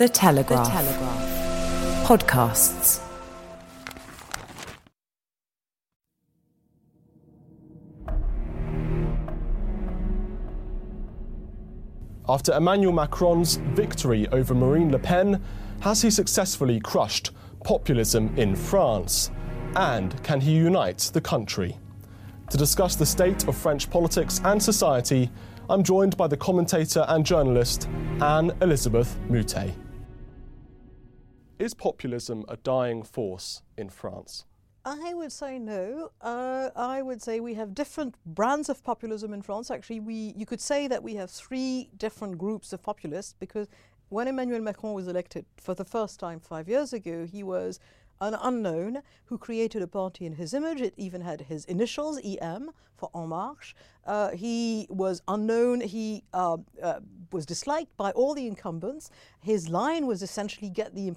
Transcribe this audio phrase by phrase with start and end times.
[0.00, 0.64] The Telegraph.
[0.64, 2.08] The Telegraph.
[2.08, 3.02] Podcasts.
[12.26, 15.44] After Emmanuel Macron's victory over Marine Le Pen,
[15.80, 19.30] has he successfully crushed populism in France?
[19.76, 21.76] And can he unite the country?
[22.48, 25.30] To discuss the state of French politics and society,
[25.68, 27.86] I'm joined by the commentator and journalist
[28.22, 29.74] Anne Elizabeth Moutet.
[31.60, 34.46] Is populism a dying force in France?
[34.82, 36.10] I would say no.
[36.22, 39.70] Uh, I would say we have different brands of populism in France.
[39.70, 43.68] Actually, we you could say that we have three different groups of populists because
[44.08, 47.78] when Emmanuel Macron was elected for the first time five years ago, he was
[48.20, 50.80] an unknown who created a party in his image.
[50.80, 53.74] It even had his initials, EM, for En Marche.
[54.06, 55.80] Uh, he was unknown.
[55.80, 57.00] He uh, uh,
[57.32, 59.10] was disliked by all the incumbents.
[59.40, 61.12] His line was essentially get the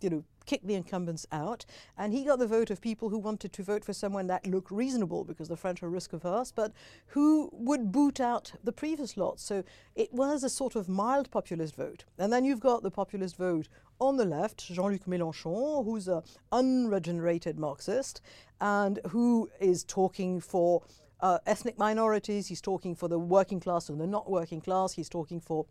[0.00, 1.66] you know kick the incumbents out.
[1.98, 4.70] And he got the vote of people who wanted to vote for someone that looked
[4.70, 6.72] reasonable because the French are risk averse, but
[7.08, 9.40] who would boot out the previous lot.
[9.40, 12.04] So it was a sort of mild populist vote.
[12.16, 13.68] And then you've got the populist vote
[14.00, 18.20] on the left, Jean Luc Mélenchon, who's an unregenerated Marxist
[18.60, 20.82] and who is talking for
[21.20, 25.08] uh, ethnic minorities, he's talking for the working class and the not working class, he's
[25.08, 25.66] talking for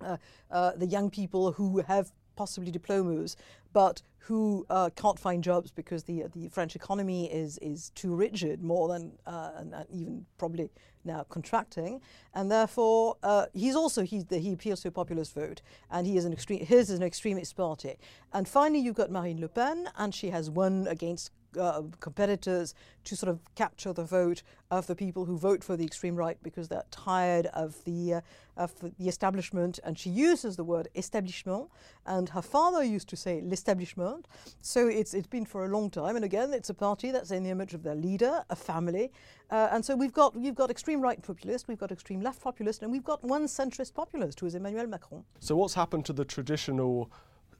[0.00, 0.16] uh,
[0.50, 3.36] uh, the young people who have possibly diplomas,
[3.72, 8.62] but who uh, can't find jobs because the the French economy is is too rigid,
[8.62, 10.68] more than uh, and, and, even probably
[11.04, 12.00] now contracting,
[12.34, 16.24] and therefore uh, he's also he he appeals to a populist vote, and he is
[16.24, 17.96] an extreme his is an extremist party,
[18.32, 22.74] and finally you've got Marine Le Pen, and she has won against uh, competitors
[23.04, 26.38] to sort of capture the vote of the people who vote for the extreme right
[26.42, 28.20] because they're tired of the uh,
[28.56, 29.78] of the establishment.
[29.84, 31.68] And she uses the word establishment,
[32.06, 34.26] and her father used to say l'establishment.
[34.60, 36.16] So it's it's been for a long time.
[36.16, 39.12] And again, it's a party that's in the image of their leader, a family.
[39.50, 42.82] Uh, and so we've got we've got extreme right populist, we've got extreme left populist,
[42.82, 45.24] and we've got one centrist populist who is Emmanuel Macron.
[45.40, 47.10] So what's happened to the traditional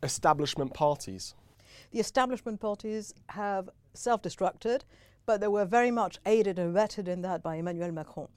[0.02, 1.34] establishment parties?
[1.92, 3.68] The establishment parties have
[3.98, 4.82] self destructed,
[5.26, 8.28] but they were very much aided and abetted in that by Emmanuel Macron.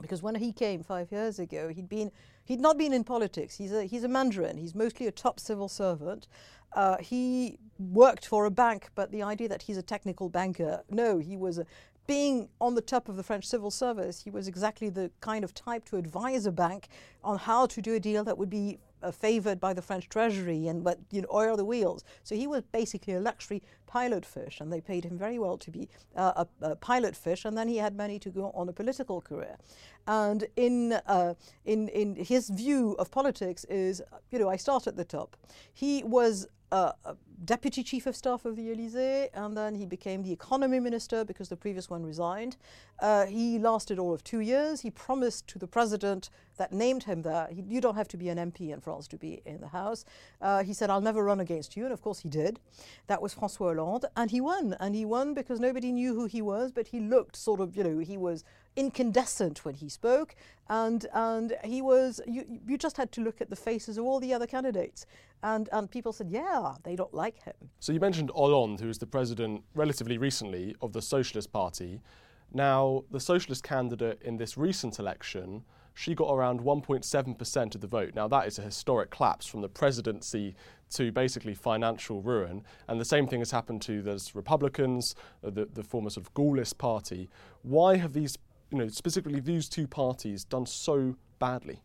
[0.00, 2.12] Because when he came five years ago, he'd been
[2.44, 3.56] he'd not been in politics.
[3.56, 4.56] He's a he's a mandarin.
[4.56, 6.28] He's mostly a top civil servant.
[6.72, 11.18] Uh, he worked for a bank, but the idea that he's a technical banker, no,
[11.18, 11.66] he was a,
[12.06, 15.54] being on the top of the French civil service, he was exactly the kind of
[15.54, 16.88] type to advise a bank
[17.24, 20.66] on how to do a deal that would be uh, favored by the French treasury
[20.66, 22.04] and but you know oil the wheels.
[22.22, 25.70] So he was basically a luxury pilot fish, and they paid him very well to
[25.70, 27.44] be uh, a, a, pilot fish.
[27.44, 29.56] And then he had money to go on a political career.
[30.06, 34.96] And in uh, in in his view of politics is you know I start at
[34.96, 35.36] the top.
[35.72, 36.92] He was uh,
[37.44, 41.48] deputy chief of staff of the Elysee, and then he became the economy minister because
[41.48, 42.56] the previous one resigned.
[43.00, 44.80] Uh, he lasted all of two years.
[44.80, 48.28] He promised to the president that named him there, he, you don't have to be
[48.28, 50.04] an MP in France to be in the House.
[50.42, 52.58] Uh, he said, I'll never run against you, and of course he did.
[53.06, 54.76] That was François Hollande, and he won.
[54.80, 57.84] And he won because nobody knew who he was, but he looked sort of, you
[57.84, 58.44] know, he was
[58.78, 60.36] incandescent when he spoke,
[60.68, 62.20] and and he was.
[62.26, 65.04] You, you just had to look at the faces of all the other candidates,
[65.42, 67.54] and and people said, yeah, they don't like him.
[67.80, 72.00] So you mentioned Hollande, who was the president relatively recently of the Socialist Party.
[72.52, 75.64] Now, the Socialist candidate in this recent election
[75.98, 78.14] she got around 1.7% of the vote.
[78.14, 80.54] Now, that is a historic collapse from the presidency
[80.90, 82.62] to basically financial ruin.
[82.86, 86.34] And the same thing has happened to those Republicans, uh, the, the former sort of
[86.34, 87.28] Gaullist party.
[87.62, 88.38] Why have these
[88.70, 91.82] you know, specifically these two parties done so badly?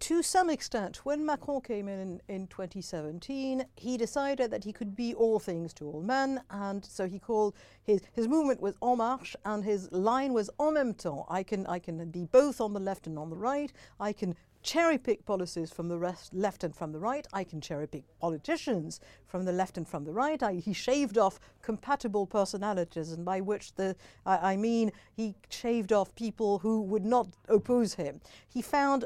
[0.00, 4.94] To some extent, when Macron came in, in in 2017, he decided that he could
[4.94, 8.98] be all things to all men, and so he called his his movement was En
[8.98, 11.24] Marche, and his line was En même temps.
[11.30, 13.72] I can I can be both on the left and on the right.
[14.00, 17.26] I can cherry pick policies from the rest, left and from the right.
[17.32, 20.42] I can cherry pick politicians from the left and from the right.
[20.42, 23.94] I, he shaved off compatible personalities, and by which the
[24.26, 28.20] I, I mean he shaved off people who would not oppose him.
[28.48, 29.04] He found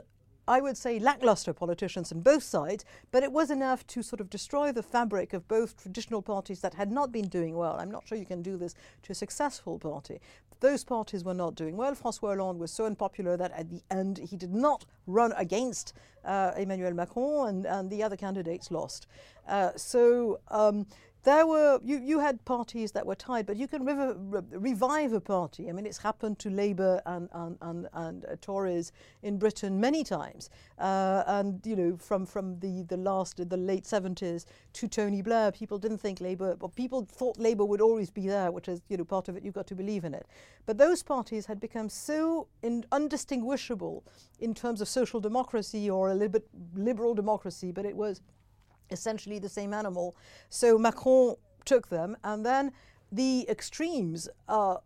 [0.48, 4.30] I would say, lackluster politicians on both sides, but it was enough to sort of
[4.30, 7.76] destroy the fabric of both traditional parties that had not been doing well.
[7.78, 10.20] I'm not sure you can do this to a successful party.
[10.60, 11.94] Those parties were not doing well.
[11.94, 15.92] Francois Hollande was so unpopular that at the end he did not run against
[16.24, 19.06] uh, Emmanuel Macron, and, and the other candidates lost.
[19.46, 20.86] Uh, so um,
[21.24, 25.20] there were you, you had parties that were tied, but you can re- revive a
[25.20, 25.68] party.
[25.68, 28.92] I mean, it's happened to Labour and and, and, and uh, Tories
[29.22, 30.48] in Britain many times,
[30.78, 35.50] uh, and you know from from the the last the late seventies to Tony Blair,
[35.50, 39.04] people didn't think Labour, people thought Labour would always be there, which is you know
[39.04, 39.42] part of it.
[39.42, 40.26] You've got to believe in it,
[40.66, 44.04] but those parties had become so in, undistinguishable
[44.38, 48.22] in terms of social democracy or a little bit liberal democracy, but it was
[48.90, 50.16] essentially the same animal.
[50.48, 52.72] So Macron took them, and then
[53.12, 54.76] the extremes uh,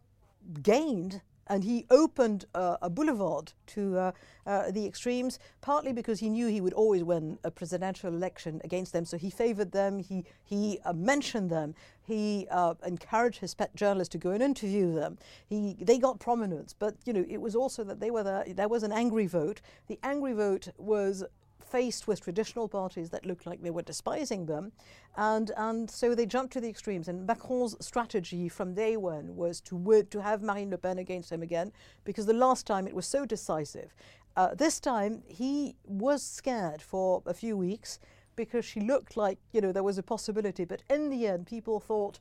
[0.62, 1.22] gained.
[1.48, 4.12] And he opened uh, a boulevard to uh,
[4.46, 8.92] uh, the extremes, partly because he knew he would always win a presidential election against
[8.92, 9.04] them.
[9.04, 14.12] So he favored them, he, he uh, mentioned them, he uh, encouraged his pet journalists
[14.12, 15.18] to go and interview them.
[15.46, 18.68] He, they got prominence, but you know, it was also that they were there, there
[18.68, 19.60] was an angry vote.
[19.88, 21.24] The angry vote was
[21.64, 24.72] faced with traditional parties that looked like they were despising them.
[25.16, 27.08] And, and so they jumped to the extremes.
[27.08, 31.42] And Macron's strategy from day one was to, to have Marine Le Pen against him
[31.42, 31.72] again,
[32.04, 33.94] because the last time it was so decisive.
[34.36, 37.98] Uh, this time he was scared for a few weeks
[38.34, 40.64] because she looked like you know there was a possibility.
[40.64, 42.18] But in the end, people thought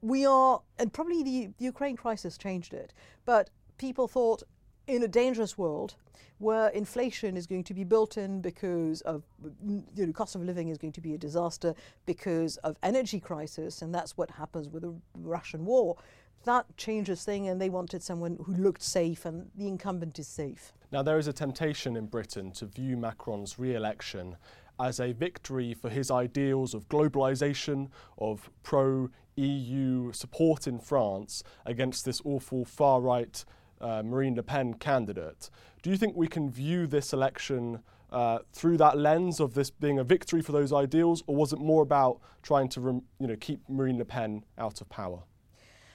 [0.00, 2.92] we are, and probably the, the Ukraine crisis changed it.
[3.24, 4.42] But people thought
[4.88, 5.94] in a dangerous world
[6.38, 9.22] where inflation is going to be built in because of
[9.66, 11.74] you know cost of living is going to be a disaster
[12.06, 15.96] because of energy crisis and that's what happens with the Russian war.
[16.44, 20.72] That changes thing and they wanted someone who looked safe and the incumbent is safe.
[20.90, 24.36] Now there is a temptation in Britain to view Macron's re-election
[24.80, 32.04] as a victory for his ideals of globalization of pro EU support in France against
[32.04, 33.44] this awful far right
[33.80, 35.50] uh, Marine Le Pen candidate.
[35.82, 37.80] Do you think we can view this election
[38.10, 41.58] uh, through that lens of this being a victory for those ideals, or was it
[41.58, 45.22] more about trying to you know, keep Marine Le Pen out of power?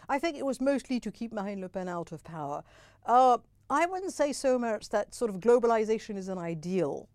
[0.09, 2.63] I think it was mostly to keep Marine Le Pen out of power.
[3.05, 3.37] Uh,
[3.69, 7.09] I wouldn't say so much that sort of globalization is an ideal.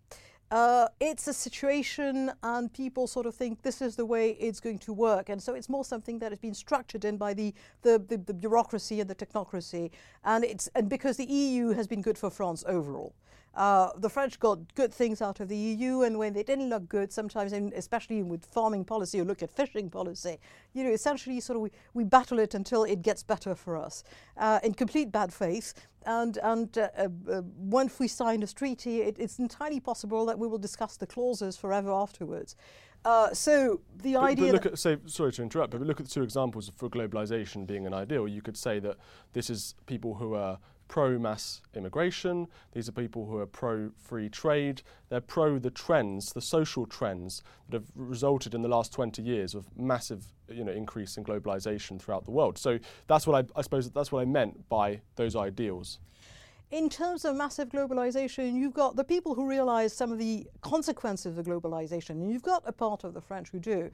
[0.50, 4.78] Uh, it's a situation, and people sort of think this is the way it's going
[4.78, 5.28] to work.
[5.28, 7.52] And so it's more something that has been structured in by the,
[7.82, 9.90] the, the, the bureaucracy and the technocracy.
[10.24, 13.14] And, it's, and because the EU has been good for France overall.
[13.54, 16.88] Uh, the French got good things out of the EU, and when they didn't look
[16.88, 20.38] good, sometimes, especially with farming policy or look at fishing policy,
[20.74, 24.04] you know, essentially sort of we, we battle it until it gets better for us
[24.36, 25.74] uh, in complete bad faith.
[26.08, 30.38] And, and uh, uh, uh once we sign a treaty, it, it's entirely possible that
[30.38, 32.56] we will discuss the clauses forever afterwards.
[33.04, 34.46] Uh, so the but, idea.
[34.46, 37.66] But look at, say, sorry to interrupt, but look at the two examples for globalization
[37.66, 38.26] being an ideal.
[38.26, 38.96] You could say that
[39.34, 40.58] this is people who are
[40.88, 42.48] pro mass immigration.
[42.72, 44.82] These are people who are pro free trade.
[45.08, 49.54] They're pro the trends, the social trends that have resulted in the last 20 years
[49.54, 52.58] of massive you know, increase in globalization throughout the world.
[52.58, 55.98] So that's what I, I suppose that's what I meant by those ideals.
[56.70, 61.38] In terms of massive globalization, you've got the people who realize some of the consequences
[61.38, 63.90] of globalization, and you've got a part of the French who do.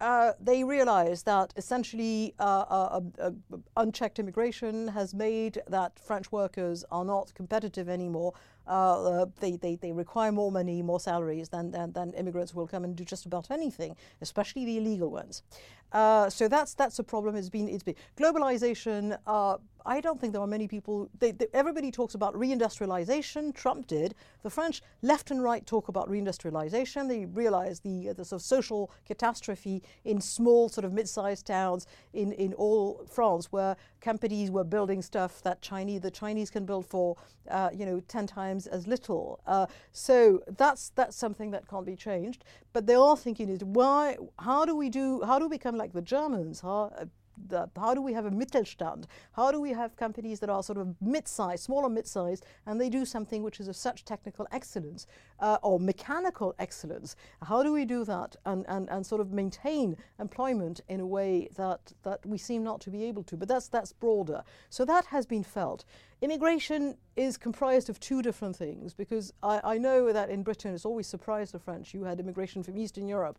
[0.00, 3.30] Uh, they realize that essentially uh, uh, uh,
[3.76, 8.32] unchecked immigration has made that French workers are not competitive anymore.
[8.68, 12.84] Uh, they, they, they require more money, more salaries than, than, than, immigrants will come
[12.84, 15.42] and do just about anything, especially the illegal ones.
[15.92, 17.36] So that's, that's a problem.
[17.36, 19.16] It's been, it's been globalization
[19.88, 21.08] I don't think there are many people.
[21.18, 23.54] They, they, everybody talks about reindustrialization.
[23.54, 24.14] Trump did.
[24.42, 27.08] The French left and right talk about reindustrialization.
[27.08, 32.32] They realize the, the sort of social catastrophe in small, sort of mid-sized towns in,
[32.32, 37.16] in all France, where companies were building stuff that Chinese the Chinese can build for,
[37.50, 39.40] uh, you know, ten times as little.
[39.46, 42.44] Uh, so that's that's something that can't be changed.
[42.74, 44.18] But they are thinking is why?
[44.38, 45.22] How do we do?
[45.24, 46.60] How do we become like the Germans?
[46.60, 46.92] How,
[47.46, 49.04] the, how do we have a Mittelstand?
[49.32, 53.04] How do we have companies that are sort of mid-sized, smaller mid-sized, and they do
[53.04, 55.06] something which is of such technical excellence
[55.40, 57.16] uh, or mechanical excellence?
[57.42, 61.48] How do we do that and, and, and sort of maintain employment in a way
[61.56, 63.36] that, that we seem not to be able to?
[63.36, 64.42] But that's, that's broader.
[64.70, 65.84] So that has been felt.
[66.20, 70.84] Immigration is comprised of two different things because I, I know that in Britain it's
[70.84, 71.94] always surprised the French.
[71.94, 73.38] You had immigration from Eastern Europe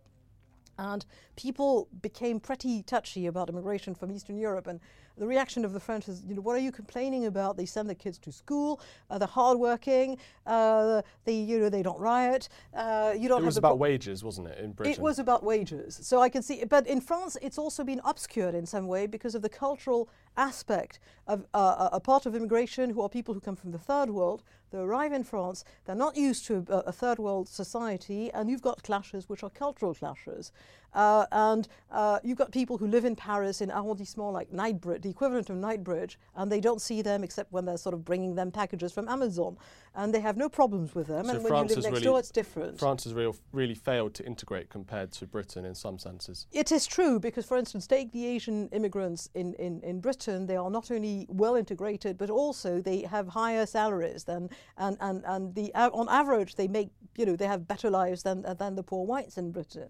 [0.79, 1.05] And
[1.35, 4.65] people became pretty touchy about immigration from Eastern Europe.
[4.65, 4.79] And
[5.19, 7.57] the reaction of the French is, you know, what are you complaining about?
[7.57, 11.99] They send their kids to school, uh, they're hardworking, uh, they, you know, they don't
[11.99, 12.47] riot.
[12.73, 14.93] Uh, you don't it was about wages, wasn't it, in Britain?
[14.93, 15.99] It was about wages.
[16.01, 19.35] So I can see, but in France, it's also been obscured in some way because
[19.35, 23.57] of the cultural aspect of uh, a part of immigration who are people who come
[23.57, 24.43] from the third world.
[24.71, 28.61] They arrive in France, they're not used to a, a third world society, and you've
[28.61, 30.51] got clashes which are cultural clashes.
[30.93, 35.09] Uh, and uh, you've got people who live in Paris in arrondissement like Knightsbridge, the
[35.09, 38.51] equivalent of Knightsbridge, and they don't see them except when they're sort of bringing them
[38.51, 39.57] packages from Amazon.
[39.95, 41.25] And they have no problems with them.
[41.25, 42.79] So and France when you live next really, door, it's different.
[42.79, 46.47] France has real, really failed to integrate compared to Britain in some senses.
[46.51, 50.55] It is true because, for instance, take the Asian immigrants in, in, in Britain, they
[50.55, 55.55] are not only well integrated, but also they have higher salaries than, and, and, and
[55.55, 58.83] the, uh, on average, they make, you know, they have better lives than, than the
[58.83, 59.89] poor whites in Britain.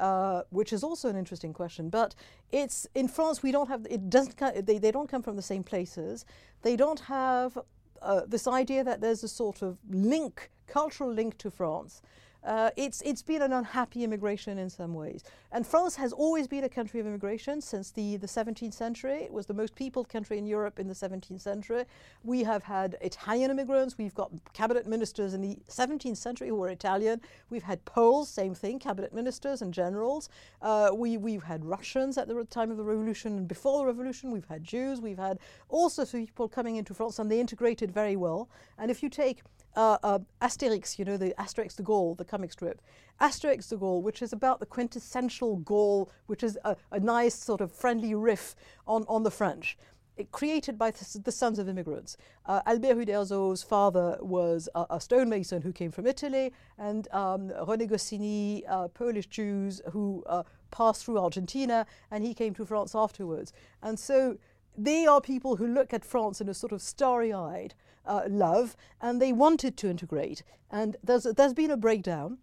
[0.00, 1.90] Uh, which is also an interesting question.
[1.90, 2.14] But
[2.50, 5.62] it's in France we don't have it doesn't they, they don't come from the same
[5.62, 6.24] places.
[6.62, 7.58] They don't have
[8.00, 12.00] uh, this idea that there's a sort of link, cultural link to France.
[12.44, 15.22] Uh, it's, it's been an unhappy immigration in some ways.
[15.52, 19.22] And France has always been a country of immigration since the, the 17th century.
[19.24, 21.84] It was the most peopled country in Europe in the 17th century.
[22.24, 23.98] We have had Italian immigrants.
[23.98, 27.20] We've got cabinet ministers in the 17th century who were Italian.
[27.50, 30.28] We've had Poles, same thing, cabinet ministers and generals.
[30.62, 34.30] Uh, we, we've had Russians at the time of the revolution and before the revolution.
[34.30, 35.00] We've had Jews.
[35.00, 38.48] We've had all sorts of people coming into France and they integrated very well.
[38.78, 39.42] And if you take
[39.76, 42.80] uh, uh, Asterix, you know, the Asterix the Gaul, the comic strip.
[43.20, 47.60] Asterix the Gaul, which is about the quintessential Gaul, which is a, a nice sort
[47.60, 49.76] of friendly riff on, on the French.
[50.16, 52.16] It, created by the, the, sons of immigrants.
[52.44, 57.88] Uh, Albert Uderzo's father was a, a, stonemason who came from Italy, and um, René
[57.88, 63.52] Goscinny, uh, Polish Jews who uh, passed through Argentina, and he came to France afterwards.
[63.82, 64.36] And so
[64.76, 67.74] they are people who look at France in a sort of starry eyed
[68.06, 70.42] uh, love, and they wanted to integrate.
[70.70, 72.38] And there's, there's been a breakdown.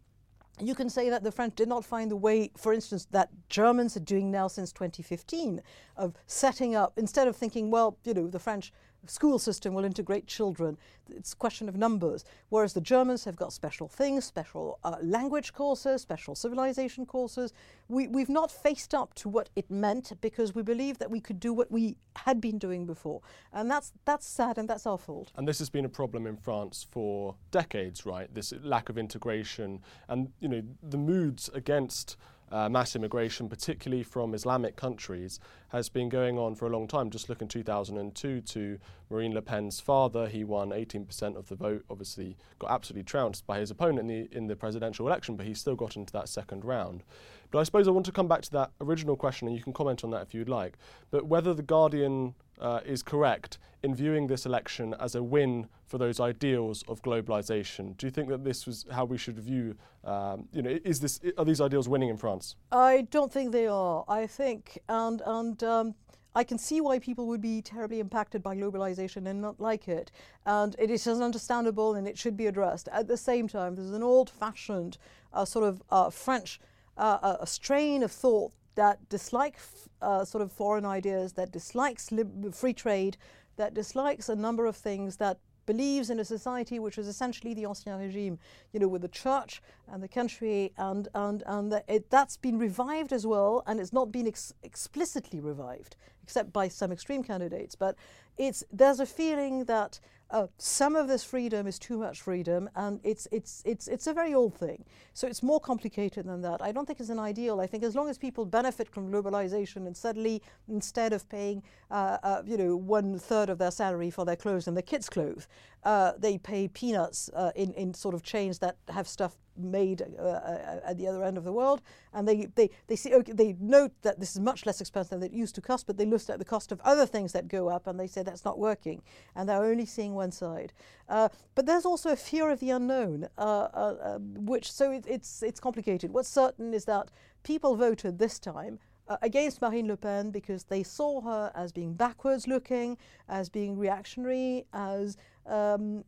[0.59, 3.95] You can say that the French did not find the way, for instance, that Germans
[3.95, 5.61] are doing now since 2015,
[5.95, 8.73] of setting up, instead of thinking, well, you know, the French
[9.09, 10.77] school system will integrate children.
[11.09, 12.25] It's a question of numbers.
[12.49, 17.53] Whereas the Germans have got special things, special uh, language courses, special civilization courses.
[17.87, 21.39] We, we've not faced up to what it meant because we believe that we could
[21.39, 23.21] do what we had been doing before.
[23.53, 25.31] And that's, that's sad and that's our fault.
[25.35, 28.33] And this has been a problem in France for decades, right?
[28.33, 32.17] This lack of integration and, you know, the moods against
[32.51, 35.39] uh, mass immigration, particularly from Islamic countries,
[35.69, 37.09] has been going on for a long time.
[37.09, 40.27] Just look in 2002 to Marine Le Pen's father.
[40.27, 44.37] He won 18% of the vote, obviously got absolutely trounced by his opponent in the,
[44.37, 47.03] in the presidential election, but he still got into that second round.
[47.51, 49.73] But I suppose I want to come back to that original question, and you can
[49.73, 50.77] comment on that if you'd like.
[51.11, 55.97] But whether The Guardian uh, is correct in viewing this election as a win for
[55.97, 57.95] those ideals of globalization.
[57.97, 61.19] Do you think that this was how we should view, um, you know, is this,
[61.37, 62.55] are these ideals winning in France?
[62.71, 64.03] I don't think they are.
[64.07, 65.95] I think, and, and um,
[66.35, 70.11] I can see why people would be terribly impacted by globalization and not like it.
[70.45, 72.89] And it is understandable and it should be addressed.
[72.91, 74.97] At the same time, there's an old fashioned
[75.33, 76.59] uh, sort of uh, French
[76.97, 82.09] uh, a strain of thought that dislikes uh, sort of foreign ideas, that dislikes
[82.53, 83.17] free trade,
[83.57, 87.63] that dislikes a number of things, that believes in a society which is essentially the
[87.63, 88.39] Ancien Regime,
[88.71, 92.57] you know, with the church and the country, and, and, and the, it, that's been
[92.57, 97.75] revived as well, and it's not been ex explicitly revived, except by some extreme candidates.
[97.75, 97.95] But
[98.37, 102.99] it's, there's a feeling that uh, some of this freedom is too much freedom, and
[103.03, 104.83] it's, it's, it's, it's a very old thing.
[105.13, 106.61] So it's more complicated than that.
[106.61, 107.59] I don't think it's an ideal.
[107.61, 112.17] I think as long as people benefit from globalization and suddenly, instead of paying, uh,
[112.23, 115.47] uh, you know, one third of their salary for their clothes and their kids' clothes,
[115.83, 120.21] uh, they pay peanuts uh, in, in sort of chains that have stuff made uh,
[120.21, 121.81] uh, at the other end of the world,
[122.13, 125.23] and they, they, they see okay, they note that this is much less expensive than
[125.23, 127.67] it used to cost, but they look at the cost of other things that go
[127.69, 129.01] up, and they say that's not working,
[129.35, 130.73] and they're only seeing one side.
[131.09, 135.05] Uh, but there's also a fear of the unknown, uh, uh, uh which so it,
[135.07, 136.11] it's it's complicated.
[136.11, 137.11] What's certain is that
[137.43, 138.79] people voted this time
[139.21, 142.97] against Marine Le Pen because they saw her as being backwards looking,
[143.29, 146.03] as being reactionary, as um,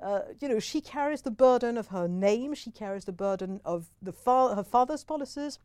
[0.00, 3.88] uh, you know, she carries the burden of her name, she carries the burden of
[4.02, 5.58] the fa her father's policies,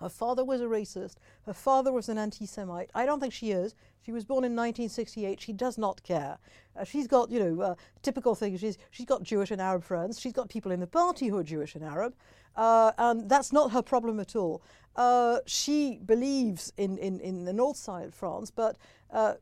[0.00, 1.16] Her father was a racist.
[1.46, 2.90] Her father was an anti Semite.
[2.94, 3.74] I don't think she is.
[4.02, 5.40] She was born in 1968.
[5.40, 6.38] She does not care.
[6.76, 8.60] Uh, she's got, you know, uh, typical things.
[8.60, 10.20] She's, she's got Jewish and Arab friends.
[10.20, 12.14] She's got people in the party who are Jewish and Arab.
[12.56, 14.62] Uh, and that's not her problem at all.
[14.96, 18.76] Uh, she believes in, in, in the north side of France, but
[19.10, 19.34] uh,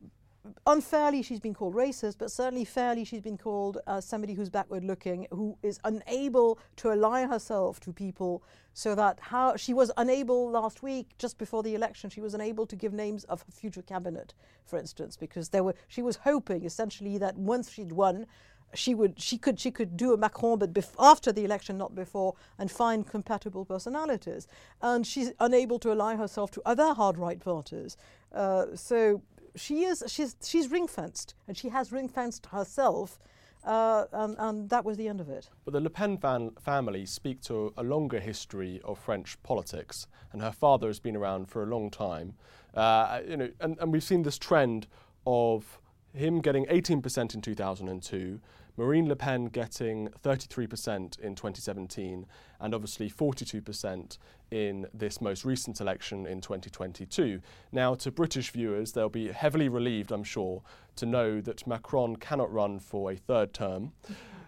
[0.67, 4.83] unfairly she's been called racist, but certainly fairly she's been called uh, somebody who's backward
[4.83, 10.49] looking, who is unable to align herself to people so that how she was unable
[10.49, 13.81] last week, just before the election, she was unable to give names of her future
[13.81, 14.33] cabinet,
[14.65, 18.25] for instance, because there were she was hoping essentially that once she'd won,
[18.73, 21.93] she would she could she could do a Macron but bef- after the election not
[21.93, 24.47] before and find compatible personalities.
[24.81, 27.95] And she's unable to align herself to other hard right parties
[28.33, 29.21] uh, so
[29.55, 33.19] she is she's she's ring fenced and she has ring fenced herself
[33.63, 35.49] uh, and, and, that was the end of it.
[35.63, 40.41] But the Le Pen fan family speak to a longer history of French politics, and
[40.41, 42.33] her father has been around for a long time.
[42.73, 44.87] Uh, you know, and, and we've seen this trend
[45.25, 45.79] of
[46.13, 48.39] him getting 18% in 2002,
[48.75, 52.25] Marine Le Pen getting 33% in 2017
[52.59, 54.17] and obviously 42%
[54.49, 57.39] in this most recent election in 2022.
[57.71, 60.63] Now, to British viewers, they'll be heavily relieved, I'm sure,
[60.95, 63.91] to know that Macron cannot run for a third term.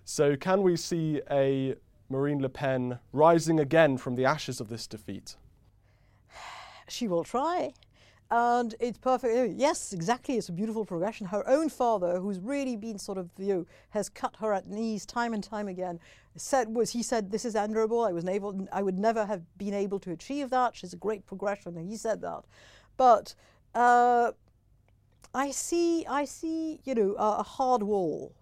[0.06, 1.76] So, can we see a
[2.10, 5.36] Marine Le Pen rising again from the ashes of this defeat?
[6.88, 7.74] She will try.
[8.32, 9.54] And it's perfect.
[9.56, 10.38] Yes, exactly.
[10.38, 11.28] It's a beautiful progression.
[11.28, 15.06] Her own father, who's really been sort of, you know, has cut her at knees
[15.06, 16.00] time and time again,
[16.36, 18.04] said was he said this is admirable.
[18.04, 20.76] I was able, I would never have been able to achieve that.
[20.76, 22.46] She's a great progression, and he said that.
[22.98, 23.36] But
[23.76, 24.32] uh,
[25.34, 28.34] I see, I see, you know, a, a hard wall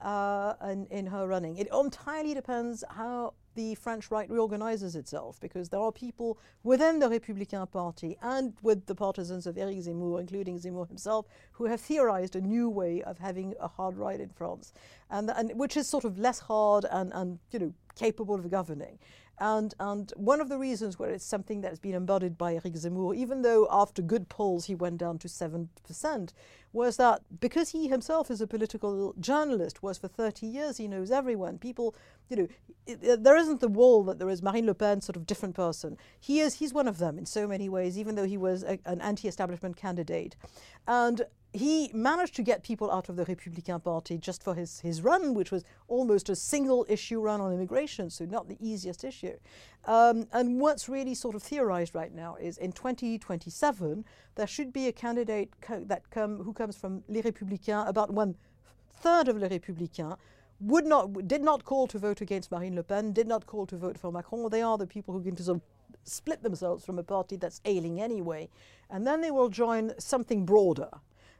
[0.00, 1.56] uh, in, in her running.
[1.56, 7.08] It entirely depends how the French right reorganizes itself because there are people within the
[7.08, 12.36] Républicain Party and with the partisans of Éric Zemmour, including Zemmour himself, who have theorized
[12.36, 14.72] a new way of having a hard right in France,
[15.10, 18.98] and, and which is sort of less hard and, and you know capable of governing.
[19.38, 23.16] And, and one of the reasons where it's something that's been embodied by Eric Zemmour,
[23.16, 26.32] even though after good polls he went down to 7%,
[26.72, 31.10] was that because he himself is a political journalist, was for 30 years, he knows
[31.10, 31.58] everyone.
[31.58, 31.94] People,
[32.28, 32.48] you know,
[32.86, 35.96] it, there isn't the wall that there is Marine Le Pen, sort of different person.
[36.20, 38.78] He is, he's one of them in so many ways, even though he was a,
[38.84, 40.36] an anti establishment candidate.
[40.86, 45.02] And he managed to get people out of the Republican Party just for his, his
[45.02, 49.36] run, which was almost a single issue run on immigration, so not the easiest issue.
[49.84, 54.88] Um, and what's really sort of theorized right now is in 2027, there should be
[54.88, 58.34] a candidate co- that come, who comes from Les Républicains, about one
[59.00, 60.16] third of Les Républicains,
[60.58, 63.76] would not, did not call to vote against Marine Le Pen, did not call to
[63.76, 64.48] vote for Macron.
[64.48, 65.62] They are the people who can sort of
[66.04, 68.48] split themselves from a party that's ailing anyway.
[68.88, 70.88] And then they will join something broader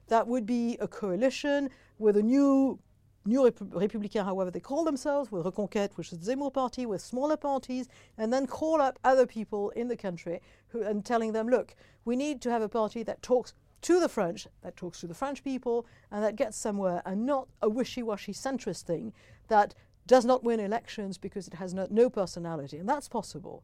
[0.09, 2.79] that would be a coalition with a new
[3.25, 7.01] New Rep- Républicains, however they call themselves, with Reconquête, which is the Zemmour party, with
[7.01, 7.89] smaller parties,
[8.19, 12.17] and then call up other people in the country who, and telling them, look, we
[12.17, 15.45] need to have a party that talks to the French, that talks to the French
[15.45, 19.13] people, and that gets somewhere, and not a wishy-washy centrist thing
[19.47, 19.75] that
[20.07, 23.63] does not win elections because it has no, no personality, and that's possible.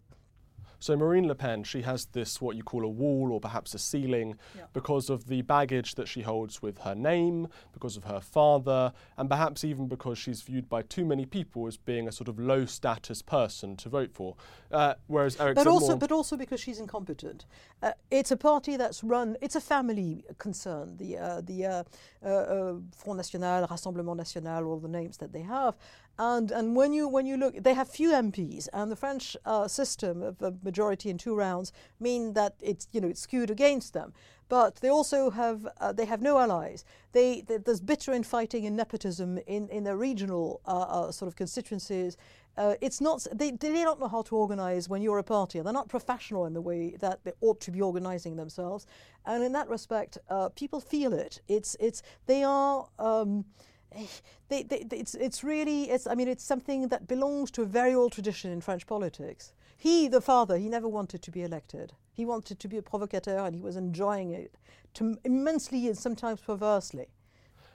[0.79, 3.79] So Marine Le Pen, she has this what you call a wall or perhaps a
[3.79, 4.65] ceiling yeah.
[4.73, 9.29] because of the baggage that she holds with her name, because of her father, and
[9.29, 12.65] perhaps even because she's viewed by too many people as being a sort of low
[12.65, 14.37] status person to vote for.
[14.71, 17.45] Uh, whereas Eric but also, but also because she's incompetent.
[17.83, 19.37] Uh, it's a party that's run.
[19.41, 20.97] It's a family concern.
[20.97, 21.85] The uh, the uh,
[22.25, 25.77] uh, uh, Front National, Rassemblement National, all the names that they have,
[26.19, 29.69] and, and when, you, when you look, they have few MPs, and the French uh,
[29.69, 33.93] system of a majority in two rounds mean that it's, you know, it's skewed against
[33.93, 34.13] them.
[34.49, 36.85] But they also have, uh, they have no allies.
[37.13, 41.37] They, they, there's bitter infighting and nepotism in, in their regional uh, uh sort of
[41.37, 42.17] constituencies.
[42.57, 45.61] Uh, it's not, they, they don't know how to organize when you're a party.
[45.61, 48.87] They're not professional in the way that they ought to be organizing themselves.
[49.27, 51.41] And in that respect, uh, people feel it.
[51.47, 53.45] It's, it's, they are, um,
[54.49, 57.95] they, they, it's, it's really, it's, I mean, it's something that belongs to a very
[57.95, 59.53] old tradition in French politics.
[59.77, 61.93] He, the father, he never wanted to be elected.
[62.13, 64.55] He wanted to be a provocateur and he was enjoying it
[64.95, 67.07] to immensely and sometimes perversely.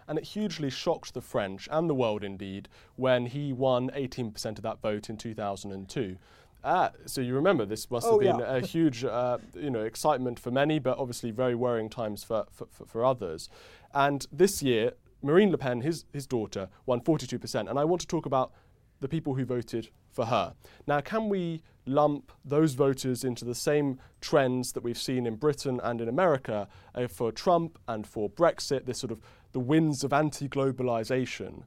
[0.05, 4.63] And it hugely shocked the French and the world indeed when he won 18% of
[4.63, 6.17] that vote in 2002.
[6.65, 8.55] Ah, so you remember this must have oh, been yeah.
[8.55, 12.67] a huge, uh, you know, excitement for many, but obviously very worrying times for, for,
[12.85, 13.49] for others.
[13.93, 14.93] And this year,
[15.23, 17.69] Marine Le Pen, his, his daughter, won 42%.
[17.69, 18.51] And I want to talk about
[18.99, 20.53] the people who voted for her.
[20.85, 25.79] Now, can we lump those voters into the same trends that we've seen in Britain
[25.83, 29.19] and in America uh, for Trump and for Brexit, this sort of
[29.53, 31.63] the winds of anti globalization?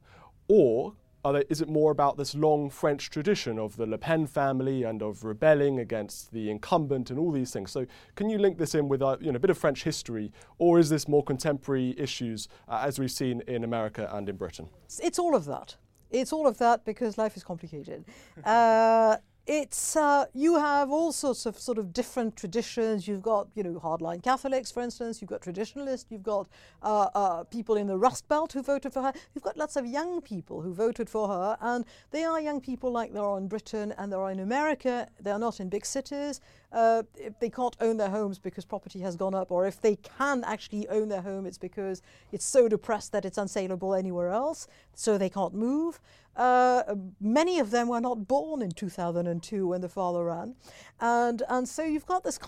[0.47, 0.93] Or
[1.31, 5.01] they, is it more about this long French tradition of the Le Pen family and
[5.01, 7.71] of rebelling against the incumbent and all these things?
[7.71, 7.85] So,
[8.15, 10.79] can you link this in with uh, you know, a bit of French history, or
[10.79, 14.69] is this more contemporary issues uh, as we've seen in America and in Britain?
[15.01, 15.75] It's all of that.
[16.09, 18.05] It's all of that because life is complicated.
[18.43, 23.07] uh, it's uh, you have all sorts of sort of different traditions.
[23.07, 25.21] You've got you know hardline Catholics, for instance.
[25.21, 26.11] You've got traditionalists.
[26.11, 26.49] You've got
[26.83, 29.13] uh, uh, people in the Rust Belt who voted for her.
[29.33, 32.91] You've got lots of young people who voted for her, and they are young people
[32.91, 35.07] like there are in Britain and there are in America.
[35.21, 36.41] They are not in big cities.
[36.71, 39.95] Uh, if they can't own their homes because property has gone up, or if they
[39.95, 42.01] can actually own their home, it's because
[42.31, 45.99] it's so depressed that it's unsaleable anywhere else, so they can't move.
[46.35, 46.83] Uh,
[47.19, 50.55] many of them were not born in 2002 when the father ran.
[50.99, 52.39] And, and so you've got this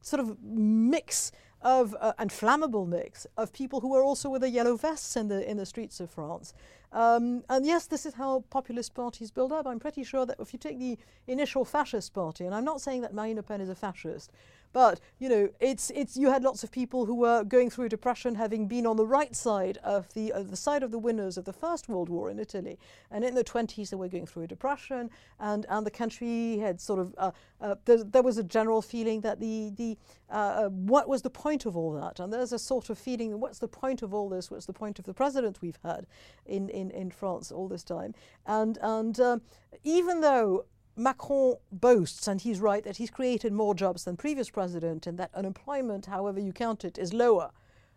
[0.00, 1.32] sort of mix
[1.62, 5.28] of, uh, and flammable mix of people who are also with the yellow vests in
[5.28, 6.54] the, in the streets of France.
[6.92, 9.66] Um, and yes, this is how populist parties build up.
[9.66, 13.00] I'm pretty sure that if you take the initial fascist party, and I'm not saying
[13.00, 14.30] that Marine Le Pen is a fascist,
[14.72, 18.34] but you know, it's it's you had lots of people who were going through depression,
[18.34, 21.44] having been on the right side of the uh, the side of the winners of
[21.44, 22.78] the First World War in Italy,
[23.10, 26.80] and in the 20s they were going through a depression, and and the country had
[26.80, 27.30] sort of uh,
[27.60, 29.98] uh, there, there, was a general feeling that the the
[30.30, 33.38] uh, uh, what was the point of all that, and there's a sort of feeling
[33.40, 34.50] what's the point of all this?
[34.50, 36.06] What's the point of the president we've had
[36.46, 38.14] in in, in France all this time?
[38.46, 39.42] And and um,
[39.84, 40.64] even though
[40.96, 45.30] Macron boasts, and he's right, that he's created more jobs than previous president and that
[45.34, 47.50] unemployment, however you count it, is lower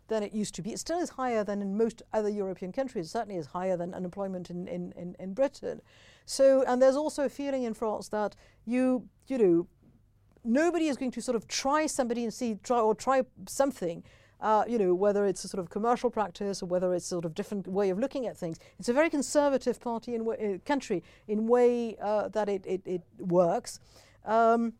[0.08, 0.72] than it used to be.
[0.72, 3.06] It still is higher than in most other European countries.
[3.06, 5.82] It certainly is higher than unemployment in, in, in, in Britain.
[6.24, 9.66] So, and there's also a feeling in France that you, you know,
[10.44, 14.04] nobody is going to sort of try somebody and see, try or try something
[14.46, 17.24] uh, you know, whether it's a sort of commercial practice or whether it's a sort
[17.24, 18.60] of different way of looking at things.
[18.78, 23.02] It's a very conservative party in uh, country in way uh, that it, it, it
[23.18, 23.80] works.
[24.24, 24.74] Um,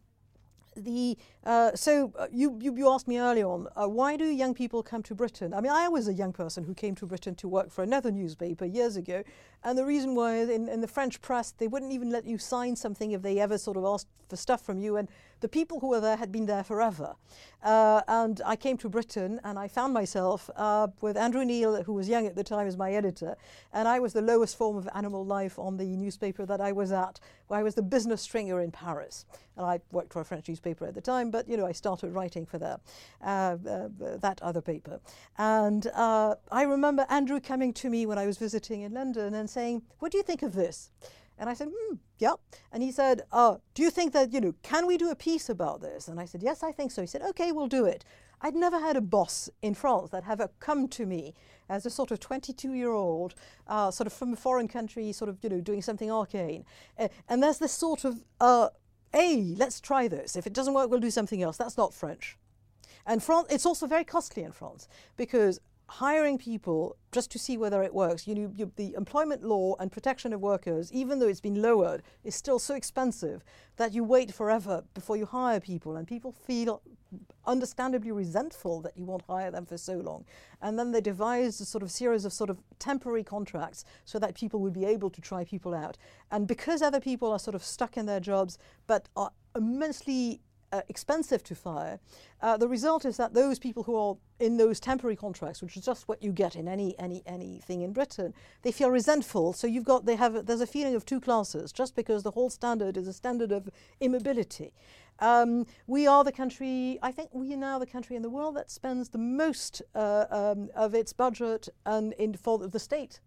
[0.77, 4.55] the uh, so uh, you, you, you asked me earlier on uh, why do young
[4.55, 5.53] people come to Britain?
[5.53, 8.13] I mean, I was a young person who came to Britain to work for another
[8.13, 9.25] newspaper years ago,
[9.65, 12.77] and the reason why in, in the French press they wouldn't even let you sign
[12.77, 15.09] something if they ever sort of asked for stuff from you, and
[15.41, 17.15] the people who were there had been there forever.
[17.63, 21.95] Uh, and I came to Britain, and I found myself uh, with Andrew Neil, who
[21.95, 23.37] was young at the time, as my editor,
[23.73, 26.93] and I was the lowest form of animal life on the newspaper that I was
[26.93, 27.21] at.
[27.51, 29.25] I was the business stringer in Paris,
[29.57, 32.13] and I worked for a French newspaper at the time but you know, I started
[32.13, 32.81] writing for the,
[33.23, 35.01] uh, uh, that other paper.
[35.37, 39.49] And uh, I remember Andrew coming to me when I was visiting in London and
[39.51, 40.91] saying, What do you think of this?
[41.39, 41.69] And I said,
[42.19, 42.35] yeah.
[42.73, 45.49] And he said, uh, do you think that, you know, can we do a piece
[45.49, 46.09] about this?
[46.09, 47.03] And I said, yes, I think so.
[47.03, 48.05] He said, okay, we'll do it.
[48.41, 51.35] I'd never had a boss in France that had come to me
[51.69, 53.35] as a sort of 22-year-old,
[53.67, 56.65] uh, sort of from a foreign country, sort of, you know, doing something arcane.
[56.99, 58.69] Uh, and there's this sort of uh,
[59.17, 60.37] hey, let's try this.
[60.37, 61.57] If it doesn't work, we'll do something else.
[61.57, 62.37] That's not French.
[63.07, 67.83] And France, it's also very costly in France because hiring people just to see whether
[67.83, 71.41] it works, you know, you, the employment law and protection of workers, even though it's
[71.41, 73.45] been lowered, is still so expensive
[73.77, 76.83] that you wait forever before you hire people, and people feel
[77.47, 80.25] understandably resentful that you won't hire them for so long.
[80.61, 84.35] And then they devised a sort of series of sort of temporary contracts so that
[84.35, 85.97] people would be able to try people out.
[86.31, 90.41] And because other people are sort of stuck in their jobs but are immensely
[90.73, 91.99] uh, expensive to fire,
[92.43, 95.85] uh, the result is that those people who are in those temporary contracts, which is
[95.85, 99.53] just what you get in any any anything in Britain, they feel resentful.
[99.53, 102.51] So you've got they have there's a feeling of two classes just because the whole
[102.51, 103.69] standard is a standard of
[104.01, 104.73] immobility.
[105.19, 108.55] Um, we are the country, I think we are now the country in the world
[108.57, 113.21] that spends the most uh, um, of its budget and in for of the state.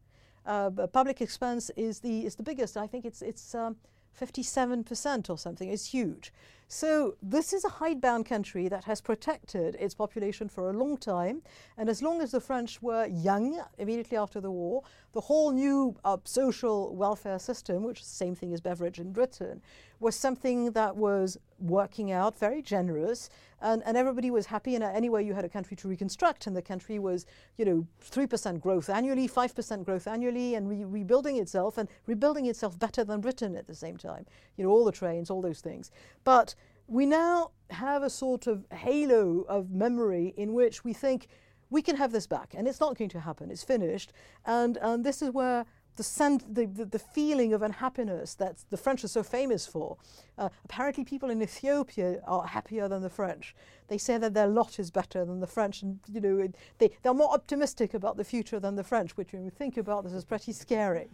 [0.45, 2.77] Uh, public expense is the is the biggest.
[2.77, 3.55] I think it's it's.
[3.55, 3.77] Um,
[4.19, 6.33] 57% or something is huge.
[6.71, 11.41] So this is a hidebound country that has protected its population for a long time.
[11.77, 15.95] And as long as the French were young, immediately after the war, the whole new
[16.05, 19.63] uh, social welfare system, which is the same thing as Beveridge in Britain,
[19.99, 24.75] was something that was working out, very generous, and, and everybody was happy.
[24.75, 27.25] And uh, anyway, you had a country to reconstruct, and the country was,
[27.57, 32.77] you know, 3% growth annually, 5% growth annually, and re rebuilding itself, and rebuilding itself
[32.77, 34.25] better than Britain at the same time.
[34.57, 35.91] You know, all the trains, all those things.
[36.23, 36.55] But
[36.87, 41.27] we now have a sort of halo of memory in which we think
[41.69, 43.51] we can have this back, and it's not going to happen.
[43.51, 44.11] It's finished,
[44.45, 48.77] and and this is where the, sen- the, the, the, feeling of unhappiness that the
[48.77, 49.97] French are so famous for.
[50.37, 53.55] Uh, apparently, people in Ethiopia are happier than the French.
[53.87, 56.47] They say that their lot is better than the French, and you know
[56.77, 60.03] they, they're more optimistic about the future than the French, which when we think about
[60.03, 61.09] this is pretty scary.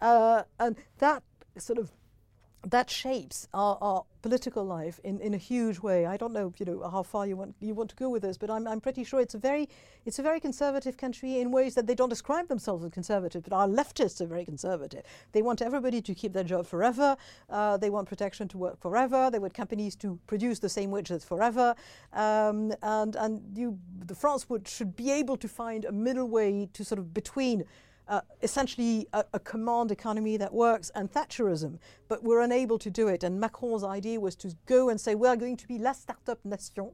[0.00, 1.22] Uh, and that
[1.58, 1.90] sort of
[2.66, 6.04] that shapes our, our, political life in, in a huge way.
[6.04, 8.36] I don't know, you know, how far you want you want to go with this,
[8.36, 9.66] but I'm, I'm pretty sure it's a very
[10.04, 13.54] it's a very conservative country in ways that they don't describe themselves as conservative, but
[13.54, 15.04] our leftists are very conservative.
[15.32, 17.16] They want everybody to keep their job forever.
[17.48, 19.30] Uh, they want protection to work forever.
[19.30, 21.74] They want companies to produce the same wages forever.
[22.12, 26.68] Um, and and you, the France would should be able to find a middle way
[26.74, 27.64] to sort of between
[28.10, 33.06] uh, essentially a, a, command economy that works and Thatcherism, but we're unable to do
[33.06, 33.22] it.
[33.22, 36.90] And Macron's idea was to go and say, we're going to be la startup nation.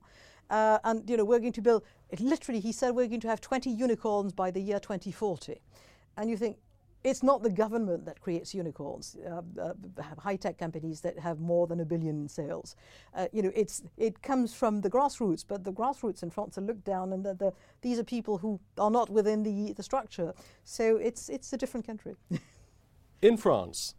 [0.50, 3.26] Uh, and you know we're going to build it literally he said we're going to
[3.26, 5.60] have 20 unicorns by the year 2040
[6.16, 6.56] and you think
[7.06, 9.74] it's not the government that creates unicorns, uh, uh,
[10.18, 12.74] high-tech companies that have more than a billion in sales.
[13.14, 16.62] Uh, you know, it's it comes from the grassroots, but the grassroots in France are
[16.62, 20.34] looked down, and the, the, these are people who are not within the, the structure.
[20.64, 22.16] So it's it's a different country.
[23.22, 23.94] in France,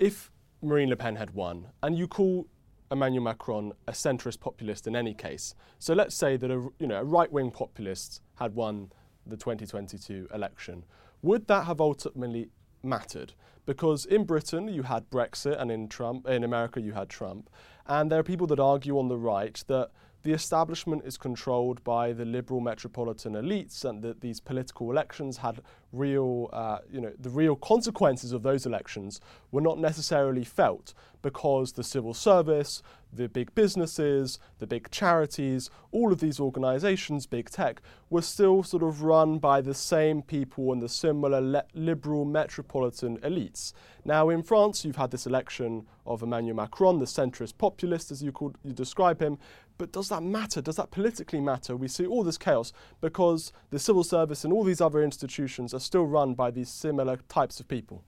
[0.00, 2.48] if Marine Le Pen had won, and you call
[2.90, 6.96] Emmanuel Macron a centrist populist in any case, so let's say that a you know
[6.96, 8.90] a right-wing populist had won
[9.28, 10.84] the 2022 election
[11.26, 12.48] would that have ultimately
[12.82, 13.32] mattered?
[13.66, 17.50] Because in Britain you had Brexit, and in Trump, in America you had Trump,
[17.86, 19.90] and there are people that argue on the right that
[20.26, 25.60] the establishment is controlled by the liberal metropolitan elites, and that these political elections had
[25.92, 29.20] real, uh, you know, the real consequences of those elections
[29.52, 36.12] were not necessarily felt because the civil service, the big businesses, the big charities, all
[36.12, 40.82] of these organizations, big tech, were still sort of run by the same people and
[40.82, 43.72] the similar le- liberal metropolitan elites.
[44.04, 48.30] Now, in France, you've had this election of Emmanuel Macron, the centrist populist, as you,
[48.32, 49.38] called, you describe him.
[49.78, 50.60] But does that matter?
[50.60, 51.76] Does that politically matter?
[51.76, 55.80] We see all this chaos because the civil service and all these other institutions are
[55.80, 58.02] still run by these similar types of people.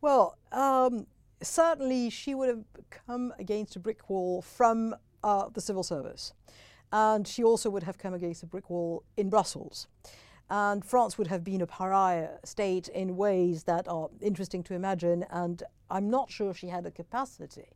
[0.00, 1.06] Well, um,
[1.42, 6.32] certainly she would have come against a brick wall from uh, the civil service.
[6.92, 9.88] And she also would have come against a brick wall in Brussels.
[10.50, 15.24] And France would have been a pariah state in ways that are interesting to imagine.
[15.30, 17.68] And I'm not sure she had the capacity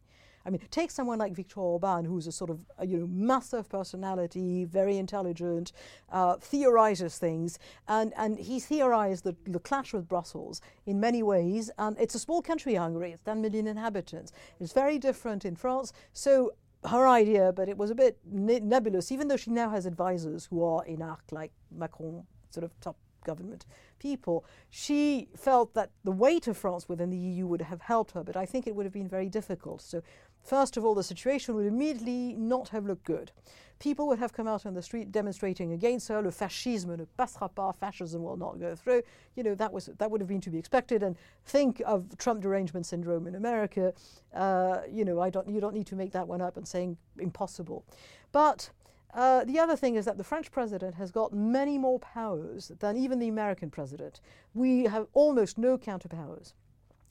[0.49, 3.69] I mean, take someone like Viktor Orban, who's a sort of a, you know massive
[3.69, 5.73] personality, very intelligent,
[6.11, 11.71] uh, theorizes things, and and he theorized the, the clash with Brussels in many ways.
[11.77, 13.13] And it's a small country, Hungary.
[13.13, 14.33] It's 10 million inhabitants.
[14.59, 15.93] It's very different in France.
[16.15, 16.53] So
[16.87, 20.47] her idea, but it was a bit ne- nebulous, even though she now has advisors
[20.47, 23.67] who are énarques, like Macron, sort of top government
[23.99, 24.45] people.
[24.71, 28.37] She felt that the weight of France within the EU would have helped her, but
[28.37, 29.83] I think it would have been very difficult.
[29.83, 30.03] So,
[30.43, 33.33] first of all, the situation would immediately not have looked good.
[33.79, 36.21] People would have come out on the street demonstrating against her.
[36.21, 37.73] Le fascisme ne passera pas.
[37.79, 39.03] Fascism will not go through.
[39.37, 41.03] You know that was that would have been to be expected.
[41.03, 43.93] And think of Trump derangement syndrome in America.
[44.35, 45.49] Uh, you know, I don't.
[45.49, 47.85] You don't need to make that one up and saying impossible.
[48.33, 48.71] But
[49.15, 52.97] uh, the other thing is that the French president has got many more powers than
[52.97, 54.21] even the American president.
[54.55, 56.53] We have almost no counterpowers.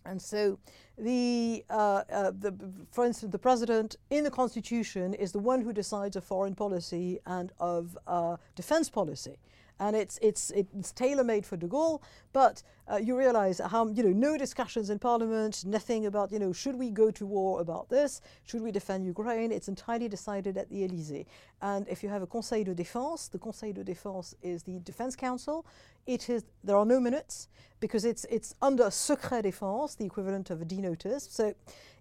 [0.07, 0.57] And so,
[0.97, 2.55] the, uh, uh, the,
[2.91, 7.19] for instance, the president in the constitution is the one who decides of foreign policy
[7.25, 9.37] and of uh, defense policy
[9.79, 12.01] and it's it's it's tailor-made for De Gaulle.
[12.33, 16.53] But uh, you realise how you know no discussions in Parliament, nothing about you know
[16.53, 19.51] should we go to war about this, should we defend Ukraine?
[19.51, 21.25] It's entirely decided at the Élysée.
[21.61, 25.15] And if you have a Conseil de Défense, the Conseil de Défense is the Defense
[25.15, 25.65] Council.
[26.05, 30.61] It is there are no minutes because it's it's under secret défense, the equivalent of
[30.61, 31.27] a D notice.
[31.29, 31.53] So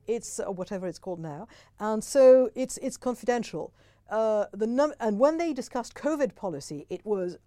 [0.06, 1.48] it's uh, whatever it's called now,
[1.80, 3.72] and so it's it's confidential.
[4.08, 7.38] Uh, the num- and when they discussed COVID policy, it was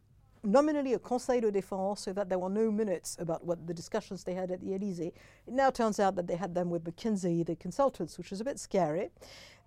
[0.43, 4.23] nominally a Conseil de Défense so that there were no minutes about what the discussions
[4.23, 5.13] they had at the Elysee.
[5.47, 8.43] It now turns out that they had them with McKinsey, the consultants, which is a
[8.43, 9.09] bit scary.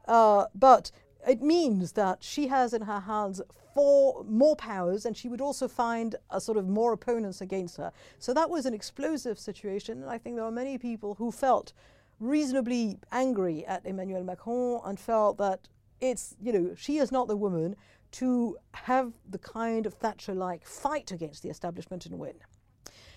[0.06, 0.90] Uh, but
[1.26, 3.40] it means that she has in her hands
[3.74, 7.92] four more powers and she would also find a sort of more opponents against her.
[8.18, 11.72] So that was an explosive situation and I think there were many people who felt
[12.20, 15.68] reasonably angry at Emmanuel Macron and felt that
[16.00, 17.76] it's, you know, she is not the woman
[18.12, 22.34] to have the kind of Thatcher like fight against the establishment and win.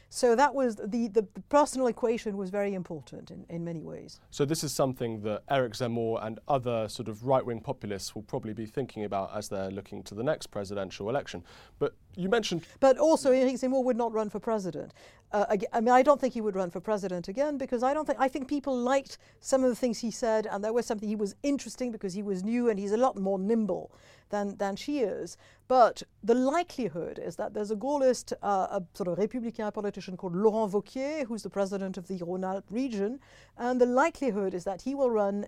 [0.09, 4.21] So that was the, the, the, personal equation was very important in, in many ways.
[4.29, 8.53] So this is something that Eric Zemmour and other sort of right-wing populists will probably
[8.53, 11.43] be thinking about as they're looking to the next presidential election.
[11.79, 12.65] But you mentioned.
[12.79, 14.93] But also, Eric Zemmour would not run for president.
[15.31, 18.05] Uh, I mean, I don't think he would run for president again because I don't
[18.05, 21.09] think I think people liked some of the things he said, and there was something
[21.09, 23.91] he was interesting because he was new and he's a lot more nimble
[24.29, 25.37] than than she is.
[25.67, 30.35] But the likelihood is that there's a Gaullist, uh, a sort of Républicain politician called
[30.35, 33.19] Laurent Wauquiez, who's the president of the Rhône-Alpes region,
[33.57, 35.47] and the likelihood is that he will run.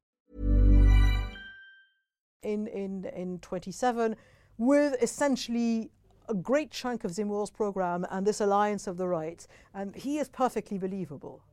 [2.43, 4.15] In in in 27
[4.57, 5.91] with essentially
[6.27, 10.27] a great chunk of Zemmour's program and this alliance of the right and he is
[10.27, 11.43] perfectly believable.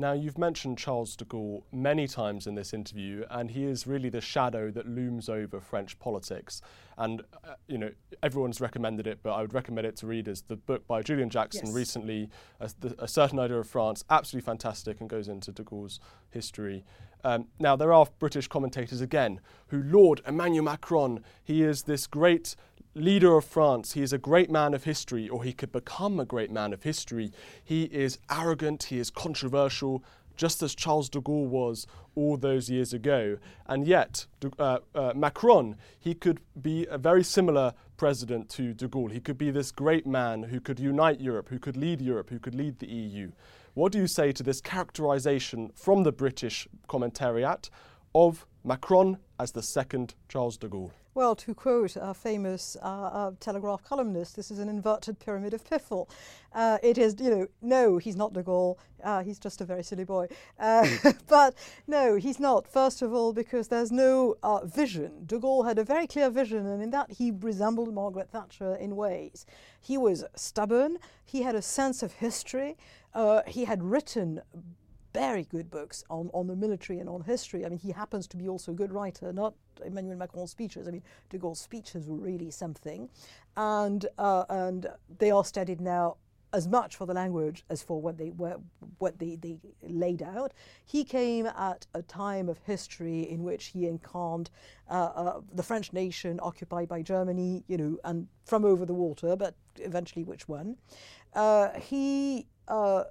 [0.00, 4.08] Now, you've mentioned Charles de Gaulle many times in this interview, and he is really
[4.08, 6.62] the shadow that looms over French politics.
[6.96, 7.90] And, uh, you know,
[8.22, 10.42] everyone's recommended it, but I would recommend it to readers.
[10.48, 11.74] The book by Julian Jackson yes.
[11.74, 16.82] recently, a, a, Certain Idea of France, absolutely fantastic and goes into de Gaulle's history.
[17.22, 21.22] Um, now, there are British commentators again who laud Emmanuel Macron.
[21.44, 22.56] He is this great
[22.94, 23.92] leader of France.
[23.92, 26.82] He is a great man of history, or he could become a great man of
[26.82, 27.32] history.
[27.62, 30.02] He is arrogant, he is controversial,
[30.36, 33.36] just as Charles de Gaulle was all those years ago.
[33.66, 34.26] And yet,
[34.58, 39.12] uh, uh, Macron, he could be a very similar president to de Gaulle.
[39.12, 42.38] He could be this great man who could unite Europe, who could lead Europe, who
[42.38, 43.32] could lead the EU.
[43.74, 47.68] What do you say to this characterization from the British commentariat
[48.14, 50.99] of Macron as the second Charles de Gaulle?
[51.12, 55.68] Well, to quote a famous uh, uh, Telegraph columnist, this is an inverted pyramid of
[55.68, 56.08] piffle.
[56.52, 58.76] Uh, it is, you know, no, he's not de Gaulle.
[59.02, 60.28] Uh, he's just a very silly boy.
[60.56, 60.86] Uh,
[61.26, 61.54] but
[61.88, 62.64] no, he's not.
[62.68, 65.24] First of all, because there's no uh, vision.
[65.26, 68.94] De Gaulle had a very clear vision, and in that he resembled Margaret Thatcher in
[68.94, 69.46] ways.
[69.80, 70.98] He was stubborn.
[71.24, 72.76] He had a sense of history.
[73.48, 74.42] he had written
[75.12, 77.64] very good books on, on the military and on history.
[77.64, 80.86] I mean, he happens to be also a good writer, not Emmanuel Macron's speeches.
[80.86, 83.08] I mean, de Gaulle's speeches were really something.
[83.56, 84.86] And, uh, and
[85.18, 86.16] they are studied now
[86.52, 88.56] as much for the language as for what they were,
[88.98, 90.52] what they, they laid out.
[90.84, 94.50] He came at a time of history in which he incarned
[94.90, 99.36] uh, uh, the French nation occupied by Germany, you know, and from over the water,
[99.36, 100.76] but eventually which one.
[101.34, 103.04] Uh, he uh,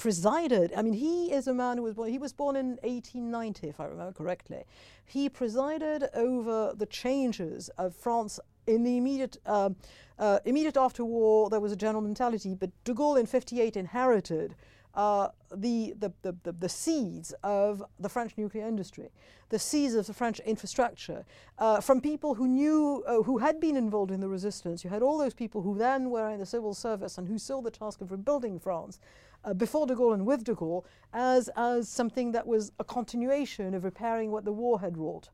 [0.00, 0.72] presided.
[0.74, 2.10] I mean, he is a man who was born.
[2.10, 4.64] He was born in 1890, if I remember correctly.
[5.04, 9.76] He presided over the changes of France in the immediate um,
[10.18, 11.50] uh, immediate after war.
[11.50, 14.54] There was a general mentality, but De Gaulle in '58 inherited.
[14.92, 19.08] Uh, the, the, the, the, seeds of the French nuclear industry,
[19.50, 21.24] the seeds of the French infrastructure,
[21.58, 24.82] uh, from people who knew, uh, who had been involved in the resistance.
[24.82, 27.62] You had all those people who then were in the civil service and who saw
[27.62, 28.98] the task of rebuilding France
[29.44, 33.74] uh, before de Gaulle and with de Gaulle as, as something that was a continuation
[33.74, 35.30] of repairing what the war had wrought.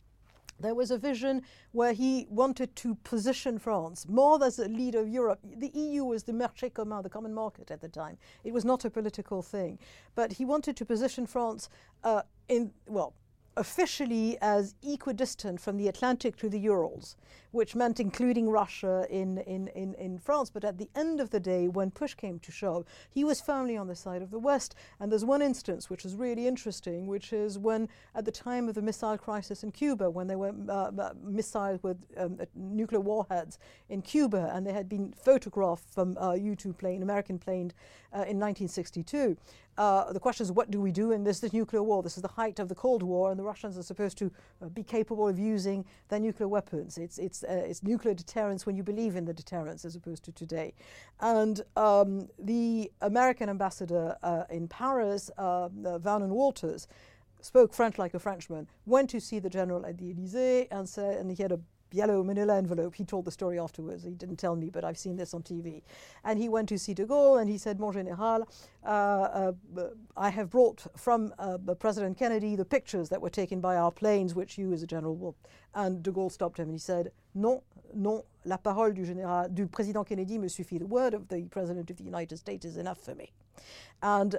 [0.59, 1.43] There was a vision
[1.73, 5.41] where he wanted to position France more as a leader of Europe.
[5.45, 8.17] The EU was the marché commun, the common market at the time.
[8.43, 9.79] It was not a political thing.
[10.15, 11.69] But he wanted to position France
[12.05, 13.13] uh, in, well,
[13.57, 17.17] officially as equidistant from the Atlantic to the Urals,
[17.53, 20.51] which meant including Russia in, in, in, in, France.
[20.51, 23.77] But at the end of the day, when push came to shove, he was firmly
[23.77, 24.75] on the side of the West.
[25.01, 28.75] And there's one instance which is really interesting, which is when, at the time of
[28.75, 33.01] the missile crisis in Cuba, when there were uh, uh missiles with um, uh, nuclear
[33.01, 37.73] warheads in Cuba, and they had been photographed from a U 2 plane, American plane,
[38.13, 39.37] uh, in 1962.
[39.79, 42.03] Uh, the question is, what do we do in this, this nuclear war?
[42.03, 44.69] This is the height of the Cold War, and the Russians are supposed to uh,
[44.69, 46.97] be capable of using their nuclear weapons.
[46.97, 50.33] It's, it's, uh, it's nuclear deterrence when you believe in the deterrence, as opposed to
[50.33, 50.75] today.
[51.21, 56.89] And um, the American ambassador uh, in Paris, uh, Vernon Walters,
[57.41, 61.19] spoke French like a Frenchman, went to see the general at the Elysee and said,
[61.19, 61.61] and he had a
[61.97, 62.95] yellow manila envelope.
[62.95, 64.05] He told the story afterwards.
[64.05, 65.83] He didn't tell me, but I've seen this on TV.
[66.25, 68.47] And he went to see de Gaulle and he said, Mon Général,
[68.85, 69.53] uh, uh,
[70.17, 74.35] I have brought from uh, President Kennedy the pictures that were taken by our planes,
[74.35, 75.37] which you as a general will.
[75.75, 77.61] And de Gaulle stopped him and he said, Non,
[77.95, 80.79] non, la parole du, général, du président Kennedy me suffit.
[80.79, 83.33] The word of the President of the United States is enough for me.
[84.03, 84.37] And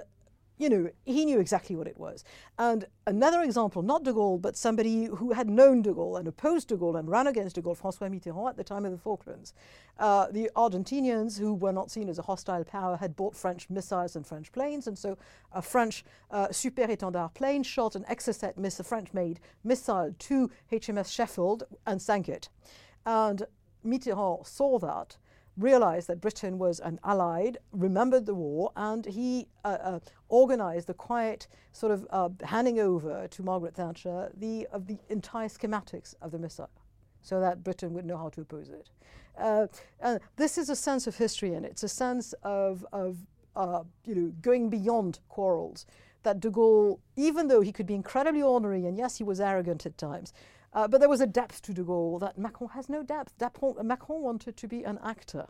[0.58, 2.24] you know, he knew exactly what it was.
[2.58, 6.68] And another example, not de Gaulle, but somebody who had known de Gaulle and opposed
[6.68, 9.54] de Gaulle and ran against de Gaulle, Francois Mitterrand, at the time of the Falklands.
[9.98, 14.16] Uh, the Argentinians, who were not seen as a hostile power, had bought French missiles
[14.16, 15.16] and French planes, and so
[15.52, 21.12] a French uh, Super Étendard plane shot an Exocet miss, a French-made missile to HMS
[21.12, 22.48] Sheffield and sank it.
[23.06, 23.46] And
[23.86, 25.16] Mitterrand saw that
[25.58, 30.94] realized that Britain was an allied, remembered the war, and he uh, uh, organized the
[30.94, 36.30] quiet sort of uh, handing over to Margaret Thatcher the, of the entire schematics of
[36.30, 36.70] the missile
[37.20, 38.90] so that Britain would know how to oppose it.
[39.36, 39.66] Uh,
[40.36, 43.18] this is a sense of history, and it's a sense of, of
[43.54, 45.86] uh, you know, going beyond quarrels.
[46.24, 49.86] That de Gaulle, even though he could be incredibly ornery, and yes, he was arrogant
[49.86, 50.32] at times,
[50.72, 53.32] uh, but there was a depth to de Gaulle that Macron has no depth.
[53.82, 55.46] Macron wanted to be an actor.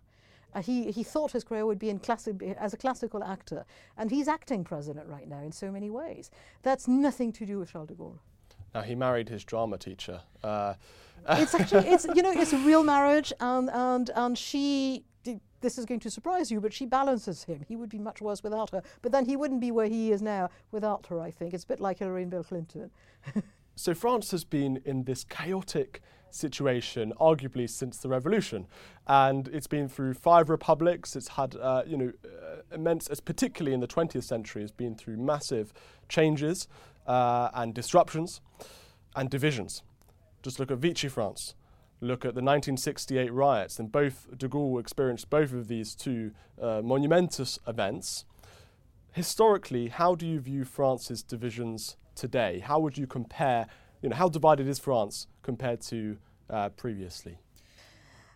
[0.55, 3.65] Uh, he, he thought his career would be in classi- as a classical actor,
[3.97, 6.31] and he's acting president right now in so many ways.
[6.63, 8.19] That's nothing to do with Charles de Gaulle.
[8.75, 10.23] Now he married his drama teacher.
[10.43, 10.75] Uh,
[11.31, 15.05] it's actually it's you know it's a real marriage, and and and she.
[15.61, 17.65] This is going to surprise you, but she balances him.
[17.67, 20.23] He would be much worse without her, but then he wouldn't be where he is
[20.23, 21.21] now without her.
[21.21, 22.93] I think it's a bit like Hillary and Bill Clinton.
[23.79, 26.03] So France has been in this chaotic
[26.33, 28.67] situation, arguably since the revolution,
[29.07, 31.15] and it's been through five republics.
[31.15, 35.19] It's had, uh, you know, uh, immense, particularly in the 20th century, has been through
[35.19, 35.73] massive
[36.09, 36.67] changes
[37.07, 38.41] uh, and disruptions
[39.15, 39.85] and divisions.
[40.43, 41.55] Just look at Vichy France.
[42.01, 46.83] Look at the 1968 riots, and both de Gaulle experienced both of these two uh,
[46.83, 48.25] monumentous events.
[49.13, 52.59] Historically, how do you view France's divisions today?
[52.59, 53.67] How would you compare,
[54.03, 56.19] you know, how divided is France compared to
[56.51, 57.39] uh, previously?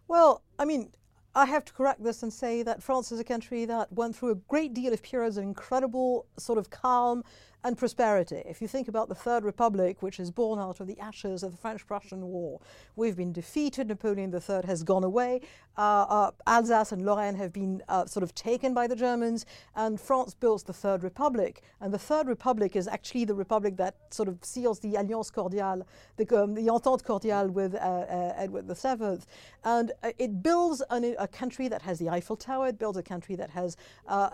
[0.09, 0.91] Well, I mean,
[1.35, 4.31] I have to correct this and say that France is a country that went through
[4.31, 7.25] a great deal of periods of incredible sort of calm
[7.65, 8.43] and prosperity.
[8.47, 11.53] If you think about the Third Republic, which is born out of the ashes of
[11.53, 12.61] the French Prussian War,
[12.97, 15.41] we've been defeated, Napoleon III has gone away,
[15.79, 20.01] uh, uh, Alsace and Lorraine have been uh, sort of taken by the Germans, and
[20.01, 21.63] France builds the Third Republic.
[21.81, 25.87] And the Third Republic is actually the republic that sort of seals the Alliance Cordiale,
[26.17, 29.25] the, um, the Entente Cordiale with uh, uh, Edward VII.
[29.65, 33.03] And uh, it builds an, a country that has the Eiffel Tower, it builds a
[33.03, 33.77] country that has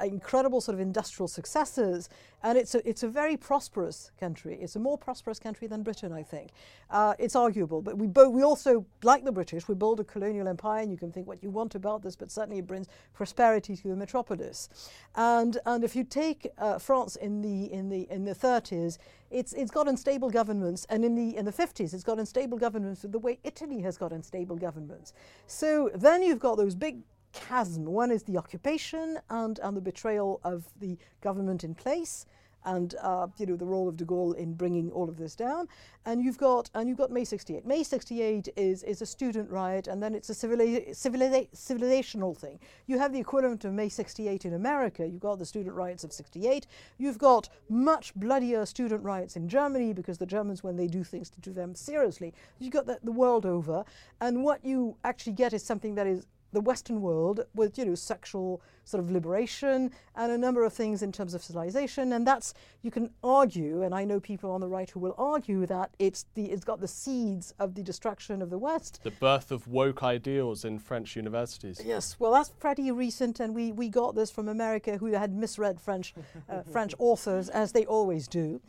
[0.03, 2.09] incredible sort of industrial successes,
[2.43, 4.57] and it's a, it's a very prosperous country.
[4.61, 6.51] It's a more prosperous country than Britain, I think.
[6.89, 10.47] Uh, it's arguable, but we, bo- we also, like the British, we build a colonial
[10.47, 13.75] empire, and you can think what you want about this, but certainly it brings prosperity
[13.75, 14.69] to the metropolis.
[15.17, 18.99] And, and if you take uh, France in the, in the, in the 30s,
[19.33, 23.03] it's, it's got unstable governments, and in the, in the 50s, it's got unstable governments
[23.03, 25.13] the way Italy has got unstable governments.
[25.49, 27.03] So then you've got those big
[27.33, 27.85] chasm.
[27.85, 32.27] One is the occupation and, and the betrayal of the government in place
[32.69, 35.69] and uh, you know the role of de Gaulle in bringing all of this down.
[36.05, 37.67] And you've got and you've got May 68.
[37.67, 42.59] May 68 is is a student riot, and then it's a civiliza- civiliza- civilizational thing.
[42.87, 45.07] You have the equivalent of May 68 in America.
[45.07, 46.67] You've got the student riots of 68.
[46.99, 51.31] You've got much bloodier student riots in Germany because the Germans, when they do things,
[51.43, 52.35] to them seriously.
[52.59, 53.85] You've got that the world over,
[54.21, 57.95] and what you actually get is something that is the Western world with you know
[57.95, 62.55] sexual sort of liberation and a number of things in terms of civilization, and that's
[62.83, 66.25] you can argue, and I know people on the right who will argue that it's
[66.35, 69.01] the it's got the seeds of the destruction of the West.
[69.03, 71.81] The birth of woke ideals in French universities.
[71.85, 75.81] Yes, well that's pretty recent, and we, we got this from America, who had misread
[75.81, 76.15] French
[76.49, 78.61] uh, French authors as they always do,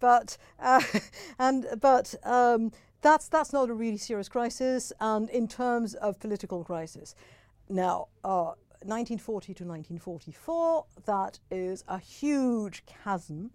[0.00, 0.82] but uh,
[1.38, 2.14] and but.
[2.24, 7.14] Um, that's, that's not a really serious crisis, and in terms of political crisis.
[7.68, 13.50] Now, uh, 1940 to 1944, that is a huge chasm.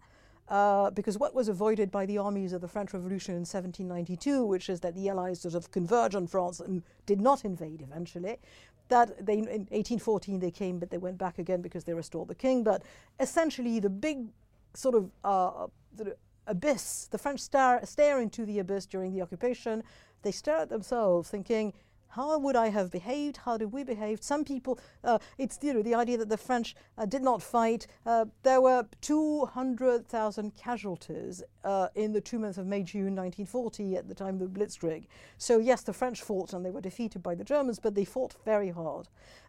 [0.50, 4.70] Uh, because what was avoided by the armies of the French Revolution in 1792, which
[4.70, 8.38] is that the Allies sort of converged on France and did not invade eventually,
[8.90, 12.36] that they in 1814 they came, but they went back again because they restored the
[12.36, 12.62] king.
[12.62, 12.84] But
[13.22, 14.28] essentially, the big
[14.74, 15.68] sort of uh,
[16.48, 17.08] abyss.
[17.10, 19.84] The French stare, stare into the abyss during the occupation.
[20.22, 21.74] They stare at themselves, thinking,
[22.14, 23.38] how would I have behaved?
[23.38, 24.22] How did we behave?
[24.22, 27.88] Some people, uh, it's you know the idea that the French uh, did not fight.
[28.06, 34.08] Uh, there were 200,000 casualties uh, in the two months of May June 1940 at
[34.08, 35.08] the time of the Blitzkrieg.
[35.40, 38.36] So yes, the French fought and they were defeated by the Germans, but they fought
[38.46, 39.08] very hard.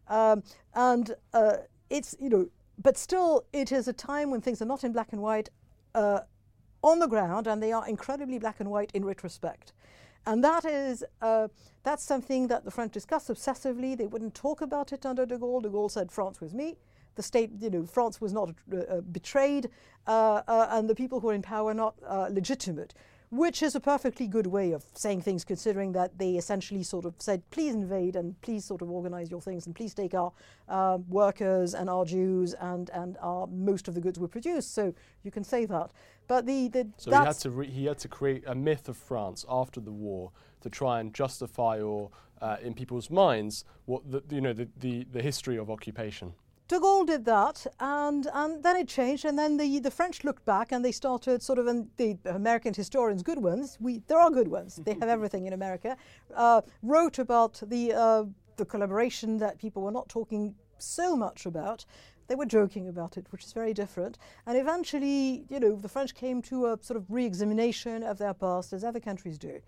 [0.08, 0.42] Um,
[0.74, 1.56] and uh,
[1.90, 2.48] it's you know,
[2.82, 5.50] but still, it is a time when things are not in black and white
[5.94, 6.20] uh,
[6.84, 9.72] on the ground, and they are incredibly black and white in retrospect.
[10.26, 11.48] And that is uh,
[11.82, 13.96] that's something that the French discussed obsessively.
[13.96, 15.62] They wouldn't talk about it under de Gaulle.
[15.62, 16.76] De Gaulle said France was me.
[17.16, 19.70] The state, you know, France was not uh, betrayed,
[20.06, 22.92] uh, uh, and the people who were in power not uh, legitimate,
[23.36, 27.14] which is a perfectly good way of saying things, considering that they essentially sort of
[27.18, 30.32] said, please invade and please sort of organize your things and please take our
[31.08, 34.66] workers and our Jews and and our most of the goods we produce.
[34.66, 35.90] So you can say that.
[36.26, 38.96] But the, the so he had to re- he had to create a myth of
[38.96, 40.30] France after the war
[40.62, 42.10] to try and justify or
[42.40, 46.32] uh, in people's minds what the, you know the, the, the history of occupation.
[46.66, 50.46] De Gaulle did that, and, and then it changed, and then the, the French looked
[50.46, 54.30] back and they started sort of, and the American historians, good ones, we, there are
[54.30, 55.94] good ones, they have everything in America,
[56.34, 58.24] uh, wrote about the, uh,
[58.56, 61.84] the collaboration that people were not talking so much about.
[62.28, 64.16] They were joking about it, which is very different.
[64.46, 68.32] And eventually, you know, the French came to a sort of re examination of their
[68.32, 69.60] past, as other countries do.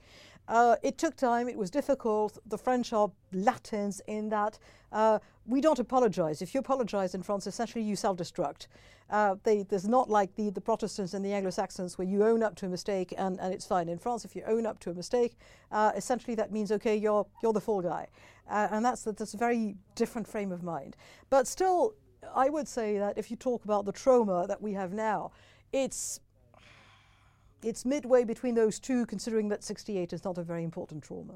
[0.49, 2.39] Uh, it took time, it was difficult.
[2.47, 4.59] The French are Latins in that
[4.93, 6.43] uh, we don't apologize.
[6.43, 8.67] If you apologize in France, essentially you self destruct.
[9.09, 12.57] Uh, there's not like the, the Protestants and the Anglo Saxons where you own up
[12.57, 13.89] to a mistake and, and it's fine.
[13.89, 15.37] In France, if you own up to a mistake,
[15.71, 18.09] uh, essentially that means, okay, you're, you're the fall guy.
[18.51, 20.97] Uh, and that's, that's a very different frame of mind.
[21.31, 21.95] But still,
[22.35, 25.31] I would say that if you talk about the trauma that we have now,
[25.73, 26.21] it's
[27.67, 31.35] it's midway between those two, considering that 68 is not a very important trauma.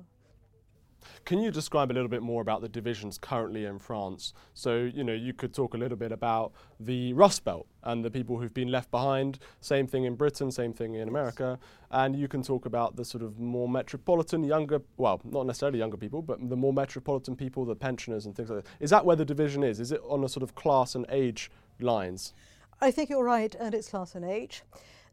[1.25, 4.33] Can you describe a little bit more about the divisions currently in France?
[4.55, 8.11] So, you know, you could talk a little bit about the Rust Belt and the
[8.11, 9.39] people who've been left behind.
[9.61, 11.59] Same thing in Britain, same thing in America.
[11.91, 15.97] And you can talk about the sort of more metropolitan, younger, well, not necessarily younger
[15.97, 18.71] people, but the more metropolitan people, the pensioners and things like that.
[18.79, 19.81] Is that where the division is?
[19.81, 21.51] Is it on a sort of class and age
[21.81, 22.35] lines?
[22.81, 24.63] I think you're right, and it's class and age.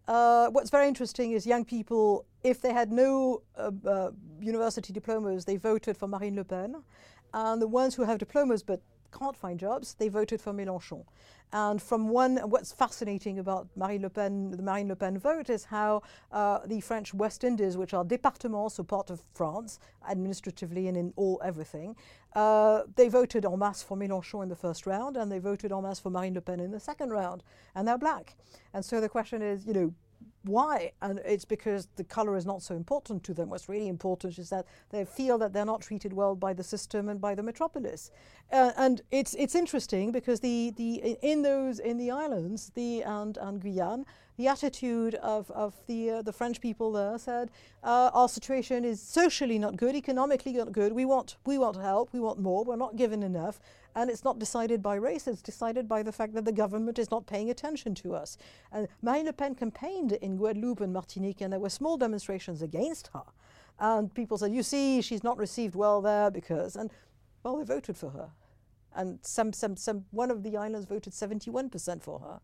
[0.08, 5.45] Uh, what's very interesting is young people, if they had no uh, uh, university diplomas,
[5.45, 6.84] they voted for Marine Le Pen.
[7.34, 8.82] And the ones who have diplomas but
[9.12, 11.03] can't find jobs, they voted for Mélenchon.
[11.53, 15.64] And from one, what's fascinating about Marine Le Pen, the Marine Le Pen vote is
[15.64, 16.01] how
[16.32, 19.80] uh, the French West Indies, which are départements, so part of France,
[20.10, 21.95] administratively and in all everything,
[22.36, 25.84] uh, they voted en masse for Mélenchon in the first round, and they voted en
[25.84, 27.43] masse for Marine Le Pen in the second round,
[27.76, 28.36] and they're black.
[28.74, 29.93] And so the question is, you know,
[30.47, 30.91] why?
[31.01, 33.49] And it's because the color is not so important to them.
[33.49, 37.09] What's really important is that they feel that they're not treated well by the system
[37.09, 38.11] and by the metropolis.
[38.51, 43.37] Uh, and it's it's interesting because the, the in those in the islands, the and
[43.37, 44.05] and Guyane,
[44.37, 47.51] the attitude of, of the uh, the French people there said
[47.83, 50.93] uh, our situation is socially not good, economically not good.
[50.93, 52.63] We want we want help, we want more.
[52.63, 53.59] We're not given enough,
[53.97, 57.09] and it's not decided by race, it's decided by the fact that the government is
[57.09, 58.37] not paying attention to us.
[58.71, 63.09] And Marine Le Pen campaigned in Guadeloupe and Martinique, and there were small demonstrations against
[63.15, 63.23] her.
[63.79, 66.91] And people said, you see, she's not received well there because, and
[67.41, 68.29] well, they voted for her.
[68.95, 72.39] And some, some, some, one of the islands voted 71% for her.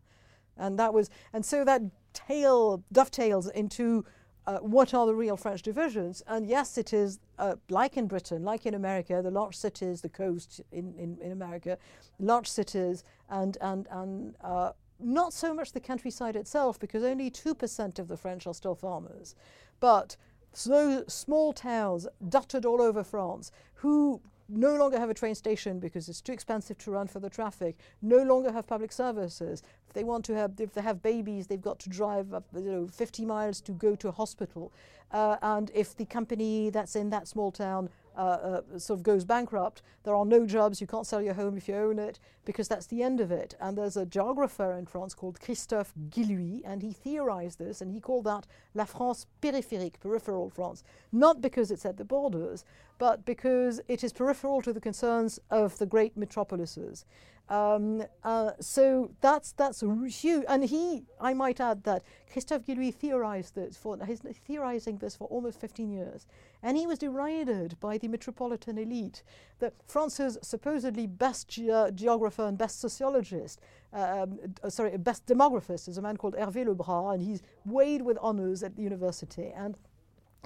[0.56, 1.82] And that was, and so that
[2.12, 4.04] tail dovetails into
[4.46, 6.22] uh, what are the real French divisions?
[6.26, 10.08] And yes, it is uh, like in Britain, like in America, the large cities, the
[10.08, 11.78] coast in, in, in America,
[12.18, 17.98] large cities, and, and, and uh, not so much the countryside itself, because only 2%
[17.98, 19.34] of the French are still farmers.
[19.80, 20.16] But
[20.52, 26.08] so small towns dotted all over France who no longer have a train station because
[26.08, 29.62] it's too expensive to run for the traffic, no longer have public services.
[29.86, 32.70] If they want to have, if they have babies, they've got to drive up, you
[32.70, 34.72] know, 50 miles to go to a hospital.
[35.12, 39.24] Uh, and if the company that's in that small town uh, uh, sort of goes
[39.24, 42.68] bankrupt, there are no jobs, you can't sell your home if you own it, because
[42.68, 43.54] that's the end of it.
[43.60, 48.00] And there's a geographer in France called Christophe Guilluy, and he theorized this, and he
[48.00, 50.84] called that La France périphérique, peripheral France.
[51.12, 52.64] Not because it's at the borders,
[52.98, 57.04] but because it is peripheral to the concerns of the great metropolises.
[57.50, 63.54] Um, uh, so that's that's huge, and he, I might add that Christophe Guilluy theorized
[63.54, 66.26] this for he's theorizing this for almost 15 years,
[66.62, 69.22] and he was derided by the metropolitan elite.
[69.58, 73.60] That France's supposedly best ge geographer and best sociologist,
[73.92, 78.00] um, uh, sorry, best demographist is a man called Hervé Le Bras, and he's weighed
[78.00, 79.76] with honors at the university and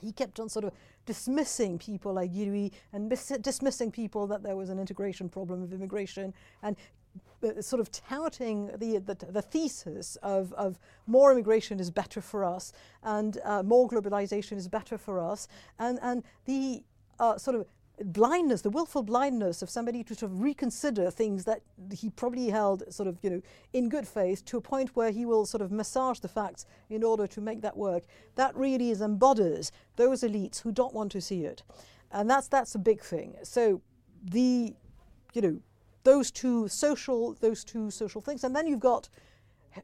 [0.03, 0.73] he kept on sort of
[1.09, 3.09] dismissing people like Guilluy and
[3.41, 6.77] dismissing people that there was an integration problem of immigration and
[7.43, 12.45] uh, sort of touting the, the, the, thesis of, of more immigration is better for
[12.45, 15.49] us and uh, more globalization is better for us
[15.79, 16.85] and, and the
[17.19, 17.65] uh, sort of
[18.05, 22.83] blindness, the willful blindness of somebody to sort of reconsider things that he probably held
[22.93, 23.43] sort of, you know,
[23.73, 27.03] in good faith to a point where he will sort of massage the facts in
[27.03, 28.05] order to make that work.
[28.37, 31.63] That really is embodies those elites who don't want to see it.
[32.11, 33.37] And that's that's a big thing.
[33.43, 33.83] So
[34.23, 34.75] the,
[35.35, 35.61] you know,
[36.05, 38.45] those two social those two social things.
[38.45, 39.09] And then you've got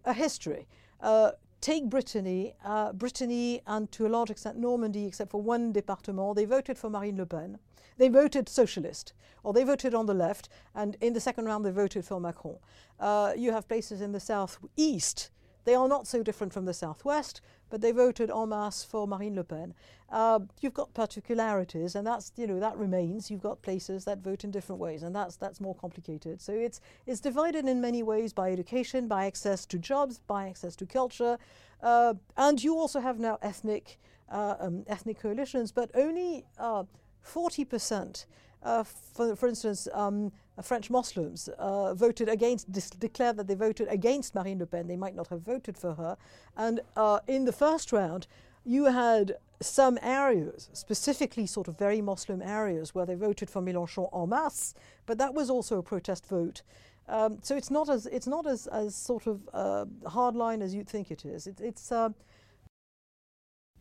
[0.04, 0.66] a history.
[1.00, 6.36] Uh, take Brittany, uh, Brittany and to a large extent Normandy, except for one département,
[6.36, 7.58] they voted for Marine Le Pen.
[7.96, 11.70] They voted socialist, or they voted on the left, and in the second round they
[11.70, 12.58] voted for Macron.
[12.98, 15.30] Uh, you have places in the southeast.
[15.64, 17.40] They are not so different from the southwest,
[17.70, 19.74] but they voted en masse for Marine Le Pen.
[20.10, 23.30] Uh, you've got particularities, and that's you know that remains.
[23.30, 26.40] You've got places that vote in different ways, and that's that's more complicated.
[26.40, 30.76] So it's it's divided in many ways by education, by access to jobs, by access
[30.76, 31.38] to culture,
[31.82, 33.98] uh, and you also have now ethnic
[34.30, 36.84] uh, um, ethnic coalitions, but only uh,
[37.24, 38.26] 40%,
[38.62, 42.70] uh, for, for instance, um, French Muslims uh, voted against,
[43.00, 44.86] declared that they voted against Marine Le Pen.
[44.86, 46.16] They might not have voted for her.
[46.56, 48.26] And uh, in the first round,
[48.64, 54.08] you had some areas, specifically sort of very Muslim areas, where they voted for Mélenchon
[54.14, 54.74] en masse,
[55.06, 56.62] but that was also a protest vote.
[57.08, 60.88] Um, so it's not as it's not as, as sort of uh, hardline as you'd
[60.88, 61.46] think it is.
[61.46, 62.10] It, it's uh,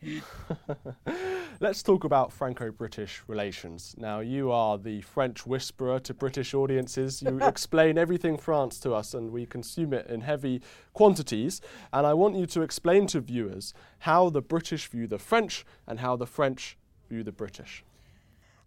[1.59, 3.95] Let's talk about Franco British relations.
[3.97, 7.21] Now, you are the French whisperer to British audiences.
[7.21, 10.61] You explain everything France to us, and we consume it in heavy
[10.93, 11.61] quantities.
[11.91, 15.99] And I want you to explain to viewers how the British view the French and
[15.99, 16.77] how the French
[17.09, 17.83] view the British.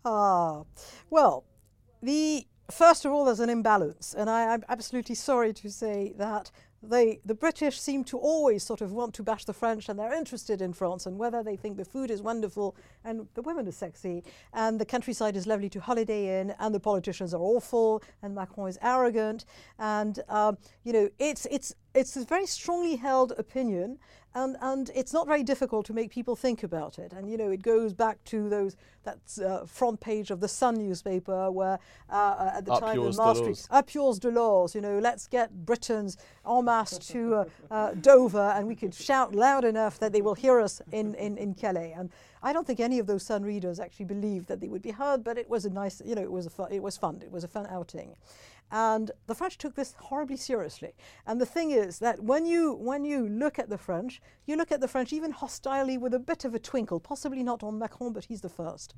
[0.05, 0.63] Ah,
[1.11, 1.45] well,
[2.03, 6.51] the first of all, there's an imbalance, and I, am absolutely sorry to say that
[6.89, 10.13] they, the British seem to always sort of want to bash the French and they're
[10.13, 13.73] interested in France and whether they think the food is wonderful and the women are
[13.73, 14.23] sexy
[14.53, 18.69] and the countryside is lovely to holiday in and the politicians are awful and Macron
[18.69, 19.45] is arrogant.
[19.79, 23.99] And um, you know it's it's it's a very strongly held opinion
[24.37, 27.13] and, and it's not very difficult to make people think about it.
[27.15, 30.75] And you know, it goes back to those that uh, front page of the Sun
[30.75, 31.79] newspaper, where
[32.11, 35.65] uh, uh at the Up time of Maastricht, up yours Delors, you know, let's get
[35.65, 40.21] Britons en masse to uh, uh, Dover, and we could shout loud enough that they
[40.21, 41.95] will hear us in, in, in Calais.
[41.97, 42.11] And
[42.43, 45.25] I don't think any of those Sun readers actually believed that they would be heard,
[45.25, 47.21] but it was a nice, you know, it was a fun, it was fun.
[47.23, 48.17] It was a fun outing.
[48.71, 50.95] And the French took this horribly seriously.
[51.27, 54.73] And the thing is that when you, when you look at the French, you look
[54.73, 58.13] at the French even hostilely with a bit of a twinkle, possibly not on Macron,
[58.13, 58.95] but he's the first.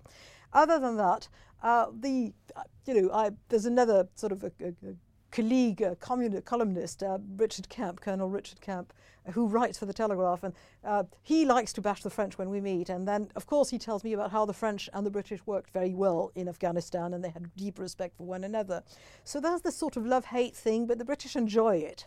[0.52, 1.28] Other than that,
[1.62, 4.94] uh, the, uh, you know, I, there's another sort of a, a, a
[5.30, 8.92] colleague, a columnist, uh, Richard Kemp, Colonel Richard Kemp,
[9.32, 10.54] who writes for the Telegraph, and
[10.84, 12.88] uh, he likes to bash the French when we meet.
[12.88, 15.70] And then, of course, he tells me about how the French and the British worked
[15.70, 18.82] very well in Afghanistan, and they had deep respect for one another.
[19.24, 22.06] So there's this sort of love-hate thing, but the British enjoy it.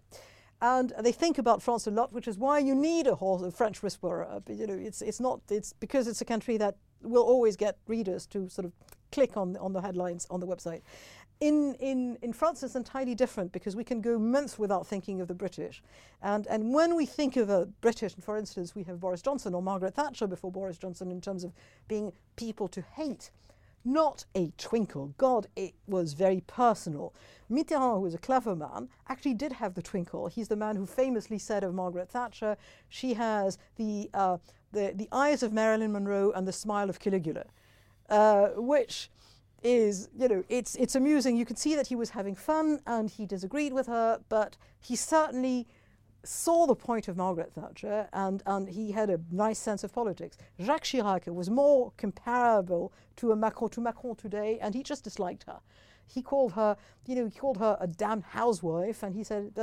[0.64, 3.52] And they think about France a lot, which is why you need a, horse, a
[3.52, 4.26] French whisperer.
[4.26, 7.78] Uh, you know, it's, it's not, it's because it's a country that will always get
[7.88, 8.74] readers to sort of
[9.12, 10.82] click on, on the headlines on the website.
[11.42, 15.28] In, in, in France, it's entirely different because we can go months without thinking of
[15.28, 15.82] the British.
[16.22, 19.62] And, and when we think of a British, for instance, we have Boris Johnson or
[19.64, 21.52] Margaret Thatcher before Boris Johnson in terms of
[21.88, 23.32] being people to hate.
[23.84, 25.16] Not a twinkle.
[25.18, 27.12] God, it was very personal.
[27.50, 30.28] Mitterrand, who was a clever man, actually did have the twinkle.
[30.28, 32.56] He's the man who famously said of Margaret Thatcher,
[32.88, 34.38] she has the, uh,
[34.72, 37.46] the, the eyes of Marilyn Monroe and the smile of Caligula,
[38.12, 39.10] uh, which
[39.64, 41.38] is, you know, it's, it's amusing.
[41.38, 44.96] You can see that he was having fun and he disagreed with her, but he
[44.96, 45.68] certainly
[46.24, 50.38] saw the point of Margaret Thatcher and, and he had a nice sense of politics.
[50.60, 55.44] Jacques Chirac was more comparable to a Macron to Macron today and he just disliked
[55.44, 55.60] her.
[56.08, 56.76] He called her,
[57.08, 59.54] you know, he called her a damn housewife and he said,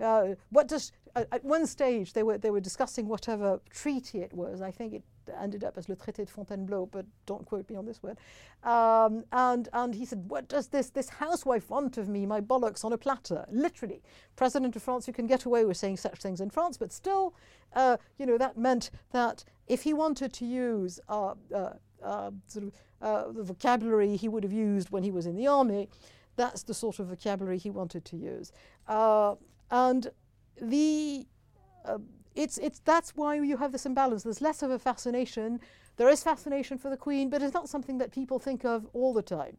[0.00, 4.32] uh, what does, uh, at one stage they were, they were discussing whatever treaty it
[4.32, 4.60] was.
[4.60, 5.02] I think it
[5.40, 8.18] ended up as Le Traité de Fontainebleau, but don't quote me on this word.
[8.62, 12.84] Um, and, and he said, what does this, this housewife want of me, my bollocks
[12.84, 13.46] on a platter?
[13.50, 14.02] Literally.
[14.36, 17.34] President of France, you can get away with saying such things in France, but still,
[17.74, 21.70] uh, you know, that meant that if he wanted to use uh, uh,
[22.02, 25.46] uh sort of uh, the vocabulary he would have used when he was in the
[25.46, 25.88] army,
[26.36, 28.52] that's the sort of vocabulary he wanted to use.
[28.88, 29.34] Uh,
[29.70, 30.10] and
[30.60, 31.26] the
[32.34, 34.22] it's, it's, that's why you have this imbalance.
[34.22, 35.60] There's less of a fascination.
[35.96, 39.12] There is fascination for the Queen, but it's not something that people think of all
[39.12, 39.56] the time.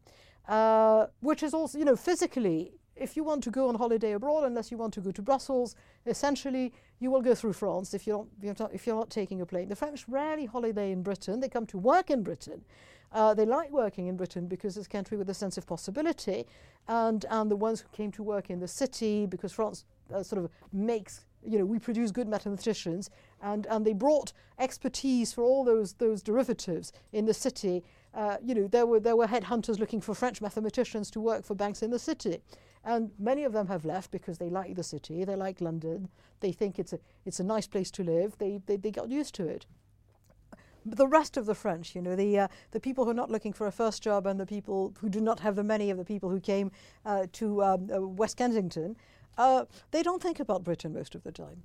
[0.48, 4.44] Uh, which is also, you know, physically, if you want to go on holiday abroad,
[4.44, 5.74] unless you want to go to Brussels,
[6.06, 9.68] essentially you will go through France if, you don't, if you're not taking a plane.
[9.68, 11.40] The French rarely holiday in Britain.
[11.40, 12.64] They come to work in Britain.
[13.12, 16.46] Uh, they like working in Britain because it's a country with a sense of possibility,
[16.88, 20.42] and, and the ones who came to work in the city because France uh, sort
[20.42, 23.10] of makes you know, we produce good mathematicians,
[23.42, 27.84] and, and they brought expertise for all those, those derivatives in the city.
[28.14, 31.54] Uh, you know, there were, there were headhunters looking for French mathematicians to work for
[31.54, 32.40] banks in the city.
[32.84, 36.08] And many of them have left because they like the city, they like London,
[36.40, 39.34] they think it's a, it's a nice place to live, they, they, they got used
[39.34, 39.66] to it.
[40.86, 43.28] But the rest of the French, you know, the, uh, the people who are not
[43.28, 45.98] looking for a first job and the people who do not have the many of
[45.98, 46.70] the people who came
[47.04, 48.96] uh, to um, uh, West Kensington,
[49.38, 51.62] uh, they don't think about Britain most of the time.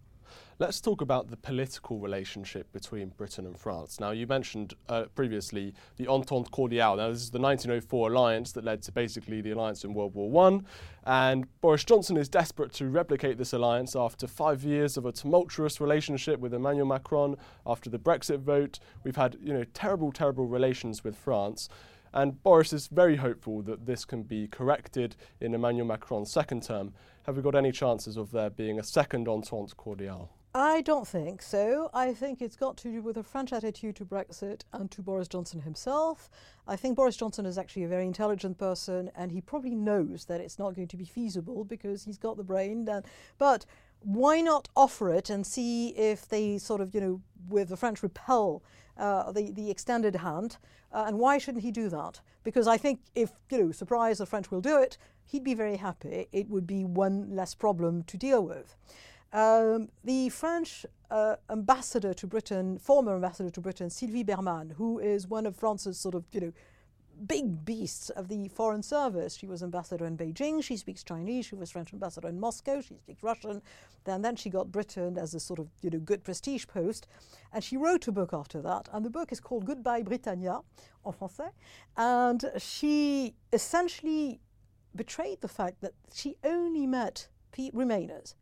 [0.59, 3.99] Let's talk about the political relationship between Britain and France.
[3.99, 6.97] Now, you mentioned uh, previously the Entente Cordiale.
[6.97, 10.29] Now, this is the 1904 alliance that led to basically the alliance in World War
[10.29, 10.65] One,
[11.05, 15.81] and Boris Johnson is desperate to replicate this alliance after five years of a tumultuous
[15.81, 17.37] relationship with Emmanuel Macron.
[17.65, 21.69] After the Brexit vote, we've had you know terrible, terrible relations with France.
[22.13, 26.93] And Boris is very hopeful that this can be corrected in Emmanuel Macron's second term.
[27.25, 30.29] Have we got any chances of there being a second Entente Cordiale?
[30.55, 31.89] I don't think so.
[31.93, 35.27] I think it's got to do with a French attitude to Brexit and to Boris
[35.27, 36.29] Johnson himself.
[36.67, 40.41] I think Boris Johnson is actually a very intelligent person and he probably knows that
[40.41, 42.89] it's not going to be feasible because he's got the brain.
[42.89, 43.05] And,
[43.37, 43.65] but
[44.01, 48.03] why not offer it and see if they sort of, you know, with the French
[48.03, 48.63] repel
[48.97, 50.57] uh, the, the extended hand?
[50.91, 52.19] Uh, and why shouldn't he do that?
[52.43, 55.77] Because I think if, you know, surprise, the French will do it, he'd be very
[55.77, 56.27] happy.
[56.31, 58.75] It would be one less problem to deal with.
[59.33, 65.27] Um, the French uh, ambassador to Britain, former ambassador to Britain, Sylvie Bermann, who is
[65.27, 66.53] one of France's sort of, you know,
[67.27, 69.35] big beasts of the foreign service.
[69.37, 70.63] She was ambassador in Beijing.
[70.63, 71.45] She speaks Chinese.
[71.45, 72.81] She was French ambassador in Moscow.
[72.81, 73.61] She speaks Russian.
[74.03, 77.07] Then, then she got Britain as a sort of you know good prestige post,
[77.53, 78.89] and she wrote a book after that.
[78.91, 80.59] And the book is called Goodbye Britannia,
[81.05, 81.51] en français.
[81.97, 84.39] And she essentially
[84.95, 88.35] betrayed the fact that she only met Remainers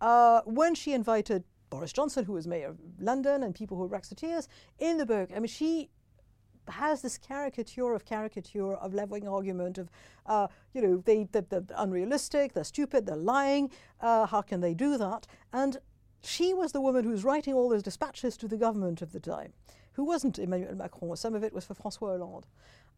[0.00, 3.98] uh, when she invited Boris Johnson, who was mayor of London, and people who were
[3.98, 4.48] Brexiteers,
[4.78, 5.90] in the book, I mean, she
[6.68, 9.90] has this caricature of caricature of leveling argument of,
[10.26, 14.74] uh, you know, they, they, are unrealistic, they're stupid, they're lying, uh, how can they
[14.74, 15.26] do that?
[15.52, 15.78] And
[16.22, 19.20] she was the woman who was writing all those dispatches to the government of the
[19.20, 19.52] time,
[19.92, 22.46] who wasn't Emmanuel Macron, some of it was for François Hollande.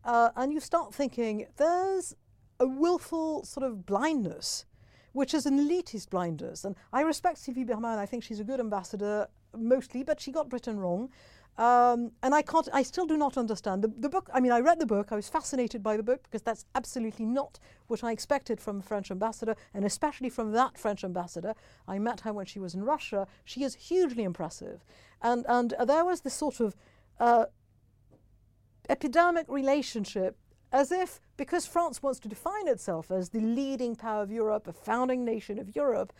[0.04, 2.14] Uh, and you start thinking, there's
[2.60, 4.64] a willful sort of blindness
[5.16, 6.62] which is an elitist blindness.
[6.62, 7.98] And I respect Sylvie Bermann.
[7.98, 11.08] I think she's a good ambassador mostly, but she got Britain wrong.
[11.58, 14.28] Um, and I can't, I still do not understand the, the book.
[14.32, 15.10] I mean, I read the book.
[15.10, 18.82] I was fascinated by the book because that's absolutely not what I expected from a
[18.82, 21.54] French ambassador, and especially from that French ambassador.
[21.88, 23.26] I met her when she was in Russia.
[23.44, 24.84] She is hugely impressive,
[25.22, 26.76] and and uh, there was this sort of
[27.18, 27.46] uh,
[28.90, 30.36] epidemic relationship
[30.72, 34.72] as if because France wants to define itself as the leading power of Europe, a
[34.72, 36.12] founding nation of Europe,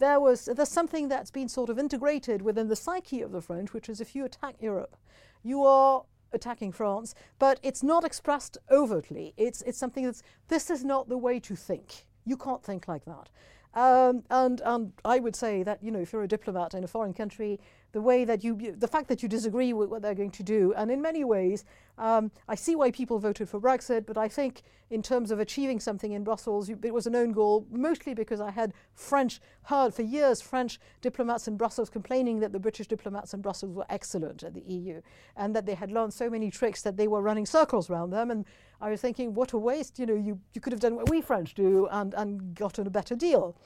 [0.00, 3.72] there was there's something that's been sort of integrated within the psyche of the French,
[3.72, 4.96] which is if you attack Europe,
[5.44, 9.34] you are attacking France, but it's not expressed overtly.
[9.36, 12.06] It's it's something that's this is not the way to think.
[12.24, 13.28] You can't think like that.
[13.72, 16.88] Um, and and I would say that you know if you're a diplomat in a
[16.88, 17.60] foreign country,
[17.92, 20.72] the way that you, the fact that you disagree with what they're going to do.
[20.76, 21.64] And in many ways,
[21.98, 25.78] um, I see why people voted for Brexit, but I think in terms of achieving
[25.78, 30.02] something in Brussels, it was an own goal, mostly because I had French, heard for
[30.02, 34.54] years French diplomats in Brussels complaining that the British diplomats in Brussels were excellent at
[34.54, 35.00] the EU
[35.36, 38.30] and that they had learned so many tricks that they were running circles around them.
[38.30, 38.44] And
[38.80, 41.20] I was thinking, what a waste, you know, you, you could have done what we
[41.20, 43.56] French do and, and gotten a better deal.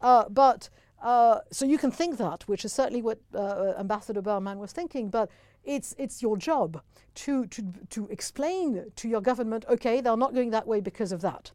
[0.00, 0.70] Uh, but
[1.00, 5.08] uh, so you can think that, which is certainly what uh, Ambassador Bermann was thinking,
[5.08, 5.30] but
[5.64, 6.82] it's, it's your job
[7.14, 11.20] to, to, to explain to your government, okay, they're not going that way because of
[11.22, 11.52] that.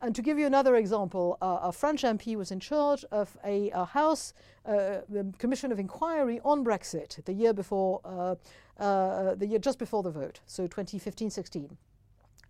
[0.00, 3.70] And to give you another example, uh, a French MP was in charge of a,
[3.70, 4.32] a House
[4.64, 4.98] uh,
[5.38, 8.36] Commission of Inquiry on Brexit the year before, uh,
[8.80, 11.76] uh, the year just before the vote, so 2015-16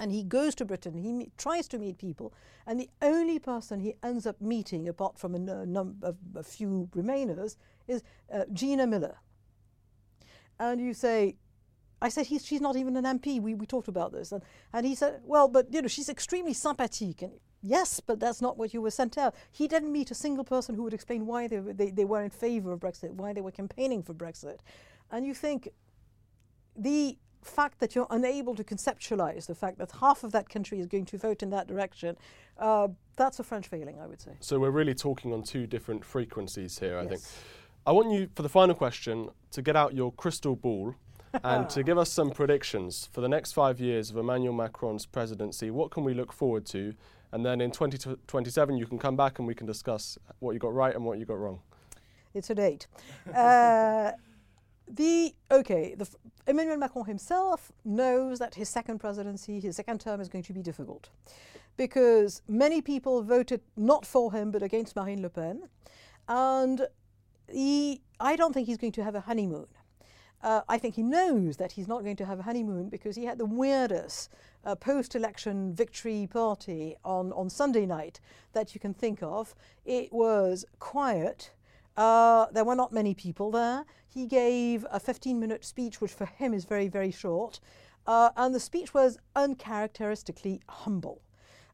[0.01, 2.32] and he goes to Britain, he me- tries to meet people,
[2.66, 6.88] and the only person he ends up meeting, apart from a, num- a, a few
[6.94, 9.16] Remainers, is uh, Gina Miller.
[10.61, 11.36] And you say,
[12.01, 13.40] I said, he's, she's not even an MP.
[13.40, 14.30] We, we talked about this.
[14.30, 14.42] And,
[14.72, 17.22] and he said, well, but, you know, she's extremely sympathetic.
[17.22, 19.34] And yes, but that's not what you were sent out.
[19.51, 22.30] He didn't meet a single person who would explain why they, they, they were in
[22.30, 24.59] favor of Brexit, why they were campaigning for Brexit.
[25.11, 25.70] And you think
[26.76, 30.86] the fact that you're unable to conceptualize the fact that half of that country is
[30.86, 32.16] going to vote in that direction,
[32.59, 34.32] uh, that's a French failing, I would say.
[34.41, 37.11] So we're really talking on two different frequencies here, I Yes.
[37.11, 37.22] think.
[37.86, 40.95] I want you, for the final question, to get out your crystal ball
[41.43, 45.70] and to give us some predictions for the next five years of Emmanuel Macron's presidency.
[45.70, 46.95] What can we look forward to?
[47.32, 50.74] And then in 2027, you can come back and we can discuss what you got
[50.74, 51.61] right and what you got wrong.
[52.34, 52.86] It's a date.
[53.34, 54.12] uh,
[54.91, 56.09] the okay, the,
[56.47, 60.62] Emmanuel Macron himself knows that his second presidency, his second term, is going to be
[60.62, 61.11] difficult,
[61.76, 65.68] because many people voted not for him but against Marine Le Pen,
[66.28, 66.86] and
[67.49, 69.66] he, I don't think he's going to have a honeymoon.
[70.41, 73.24] Uh, I think he knows that he's not going to have a honeymoon because he
[73.24, 74.32] had the weirdest
[74.64, 78.20] uh, post election victory party on, on Sunday night
[78.53, 79.55] that you can think of.
[79.84, 81.51] It was quiet.
[81.99, 83.84] Uh, there were not many people there.
[84.07, 87.59] He gave a 15 minute speech, which for him is very, very short.
[88.07, 91.20] Uh, and the speech was uncharacteristically humble.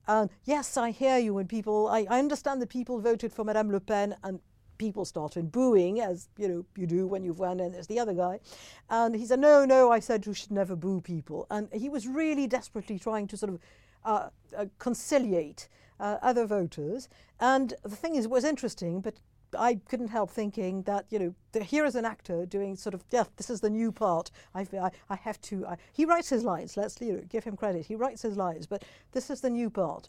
[0.09, 3.71] And yes, I hear you when people, I, I understand that people voted for Madame
[3.71, 4.41] Le Pen and
[4.79, 8.15] people started booing, as you know you do when you've won and there's the other
[8.15, 8.41] guy.
[8.89, 11.47] And he said, no, no, I said you should never boo people.
[11.51, 13.61] And he was really desperately trying to sort of
[14.07, 15.69] uh, uh, conciliate
[16.01, 17.11] uh, other voters.
[17.41, 19.17] And the thing is, it was interesting, but
[19.59, 23.25] I couldn't help thinking that you know here is an actor doing sort of yeah
[23.37, 24.31] this is the new part.
[24.55, 27.57] I've, I I have to I, he writes his lines let's you know, give him
[27.57, 27.87] credit.
[27.87, 30.09] He writes his lines but this is the new part.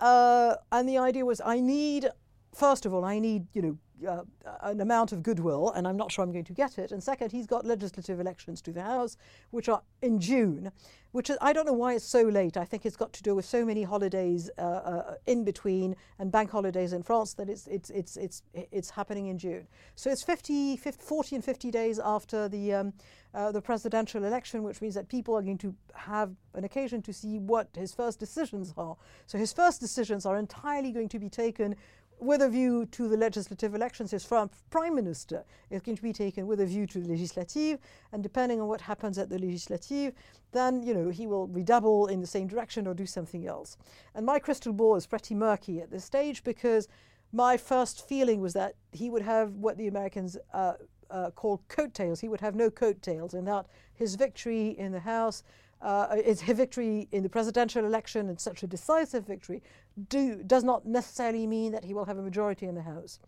[0.00, 2.10] Uh, and the idea was I need
[2.54, 4.22] first of all I need you know uh,
[4.62, 6.92] an amount of goodwill and I'm not sure I'm going to get it.
[6.92, 9.16] And second he's got legislative elections to the House
[9.50, 10.70] which are in June
[11.14, 12.56] which I don't know why it's so late.
[12.56, 16.32] I think it's got to do with so many holidays uh, uh, in between and
[16.32, 19.68] bank holidays in France that it's it's it's it's it's happening in June.
[19.94, 22.92] So it's 50, 50 40 and 50 days after the um,
[23.32, 27.12] uh, the presidential election which means that people are going to have an occasion to
[27.12, 28.96] see what his first decisions are.
[29.26, 31.76] So his first decisions are entirely going to be taken
[32.20, 36.46] with a view to the legislative elections, his prime minister is going to be taken
[36.46, 37.78] with a view to the legislative,
[38.12, 40.14] and depending on what happens at the legislative,
[40.52, 43.76] then you know he will redouble in the same direction or do something else.
[44.14, 46.88] And my crystal ball is pretty murky at this stage because
[47.32, 50.74] my first feeling was that he would have what the Americans uh,
[51.10, 52.20] uh, call coattails.
[52.20, 55.42] He would have no coattails, and that his victory in the House
[55.84, 59.62] uh, his victory in the presidential election and such a decisive victory
[60.08, 63.20] do, does not necessarily mean that he will have a majority in the House.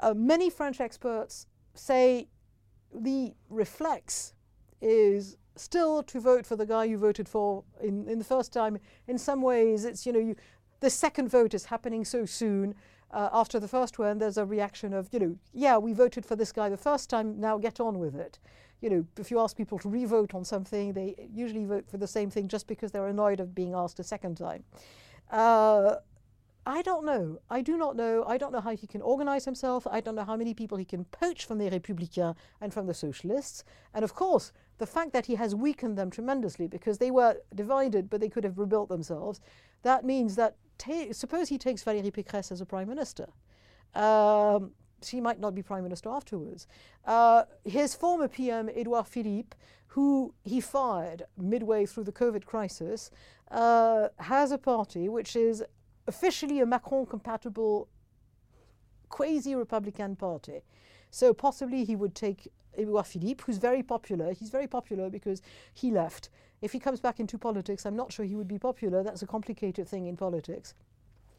[0.00, 2.28] Uh, many French experts say
[2.94, 4.32] the reflex
[4.80, 8.78] is still to vote for the guy you voted for in, in the first time.
[9.06, 10.34] In some ways, it's, you know, you,
[10.80, 12.74] the second vote is happening so soon.
[13.12, 16.34] Uh, after the first one, there's a reaction of, you know, yeah, we voted for
[16.34, 18.38] this guy the first time, now get on with it
[18.82, 22.06] you know, if you ask people to re-vote on something, they usually vote for the
[22.06, 24.64] same thing just because they're annoyed of being asked a second time.
[25.30, 25.96] Uh,
[26.66, 27.38] I don't know.
[27.48, 28.24] I do not know.
[28.26, 29.86] I don't know how he can organize himself.
[29.86, 32.94] I don't know how many people he can poach from the Républicains and from the
[32.94, 33.64] Socialists.
[33.94, 38.10] And of course, the fact that he has weakened them tremendously because they were divided,
[38.10, 39.40] but they could have rebuilt themselves.
[39.82, 40.56] That means that
[41.12, 43.28] suppose he takes Valérie Pécresse as a prime minister.
[43.94, 44.72] Um,
[45.02, 46.66] she might not be prime minister afterwards.
[47.04, 49.56] Uh, his former PM, Edouard Philippe,
[49.88, 53.10] who he fired midway through the COVID crisis,
[53.50, 55.62] uh, has a party which is
[56.06, 57.88] officially a Macron compatible
[59.08, 60.62] quasi Republican party.
[61.10, 64.32] So possibly he would take Edouard Philippe, who's very popular.
[64.32, 65.42] He's very popular because
[65.74, 66.30] he left.
[66.62, 69.02] If he comes back into politics, I'm not sure he would be popular.
[69.02, 70.74] That's a complicated thing in politics.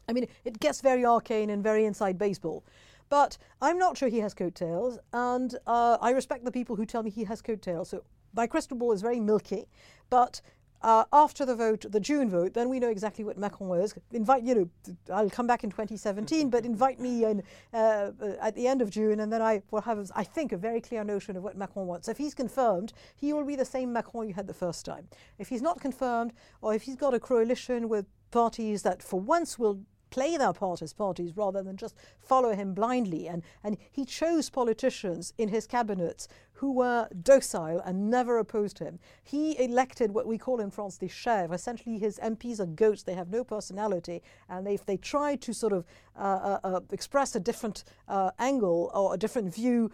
[0.08, 2.62] I mean, it gets very arcane and very inside baseball.
[3.08, 7.02] But I'm not sure he has coattails, and uh, I respect the people who tell
[7.02, 7.90] me he has coattails.
[7.90, 8.04] So
[8.34, 9.66] my crystal ball is very milky,
[10.10, 10.40] but
[10.84, 13.94] uh, after the vote, the June vote, then we know exactly what Macron is.
[14.12, 18.66] Invite you know, I'll come back in 2017, but invite me in, uh, at the
[18.66, 21.42] end of June, and then I will have, I think, a very clear notion of
[21.42, 22.06] what Macron wants.
[22.06, 25.08] If he's confirmed, he will be the same Macron you had the first time.
[25.38, 29.58] If he's not confirmed, or if he's got a coalition with parties that for once
[29.58, 29.80] will
[30.14, 33.26] play their part as parties rather than just follow him blindly.
[33.26, 39.00] And, and he chose politicians in his cabinets who were docile and never opposed him.
[39.24, 41.54] He elected what we call in France the chèvres.
[41.54, 43.02] Essentially, his MPs are goats.
[43.02, 44.22] They have no personality.
[44.48, 45.84] And if they try to sort of
[46.16, 49.90] uh, uh, uh, express a different uh, angle or a different view,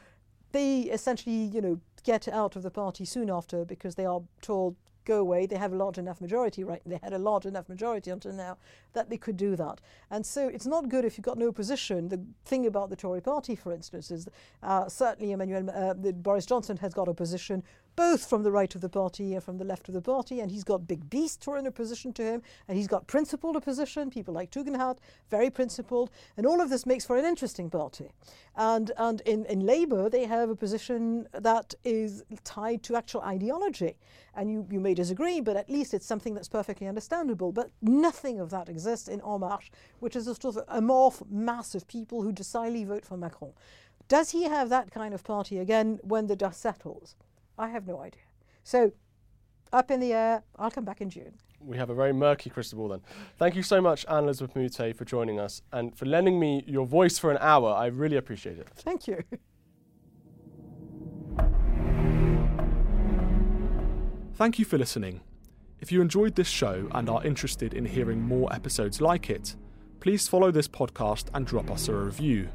[0.53, 4.77] they essentially, you know, get out of the party soon after because they are told
[5.11, 5.47] go away.
[5.47, 6.83] They have a large enough majority, right?
[6.87, 8.57] They had a large enough majority until now
[8.93, 9.81] that they could do that.
[10.11, 12.09] And so it's not good if you've got no opposition.
[12.09, 14.29] The thing about the Tory party, for instance, is
[14.63, 17.63] uh, certainly Emmanuel, uh, Boris Johnson has got opposition
[18.01, 20.51] both from the right of the party and from the left of the party, and
[20.51, 24.09] he's got big beasts who are in opposition to him, and he's got principled opposition,
[24.09, 24.97] people like Tugendhat,
[25.31, 28.11] very principled, and all of this makes for an interesting party.
[28.57, 33.99] And, and in, in Labour, they have a position that is tied to actual ideology.
[34.35, 37.53] And you, you may disagree, but at least it's something that's perfectly understandable.
[37.53, 41.75] But nothing of that exists in En Marche, which is a sort of amorph mass
[41.75, 43.53] of people who decidedly vote for Macron.
[44.09, 47.15] Does he have that kind of party again when the dust settles?
[47.61, 48.23] I have no idea.
[48.65, 48.93] So,
[49.71, 51.35] up in the air, I'll come back in June.
[51.61, 53.03] We have a very murky crystal ball then.
[53.37, 57.19] Thank you so much, Anne-Elisabeth Moutet, for joining us and for lending me your voice
[57.19, 57.75] for an hour.
[57.75, 58.67] I really appreciate it.
[58.77, 59.23] Thank you.
[64.37, 65.21] Thank you for listening.
[65.81, 69.55] If you enjoyed this show and are interested in hearing more episodes like it,
[70.01, 72.49] please follow this podcast and drop us a review.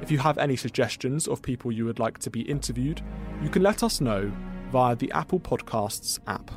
[0.00, 3.00] If you have any suggestions of people you would like to be interviewed,
[3.42, 4.30] you can let us know
[4.70, 6.50] via the Apple Podcasts app.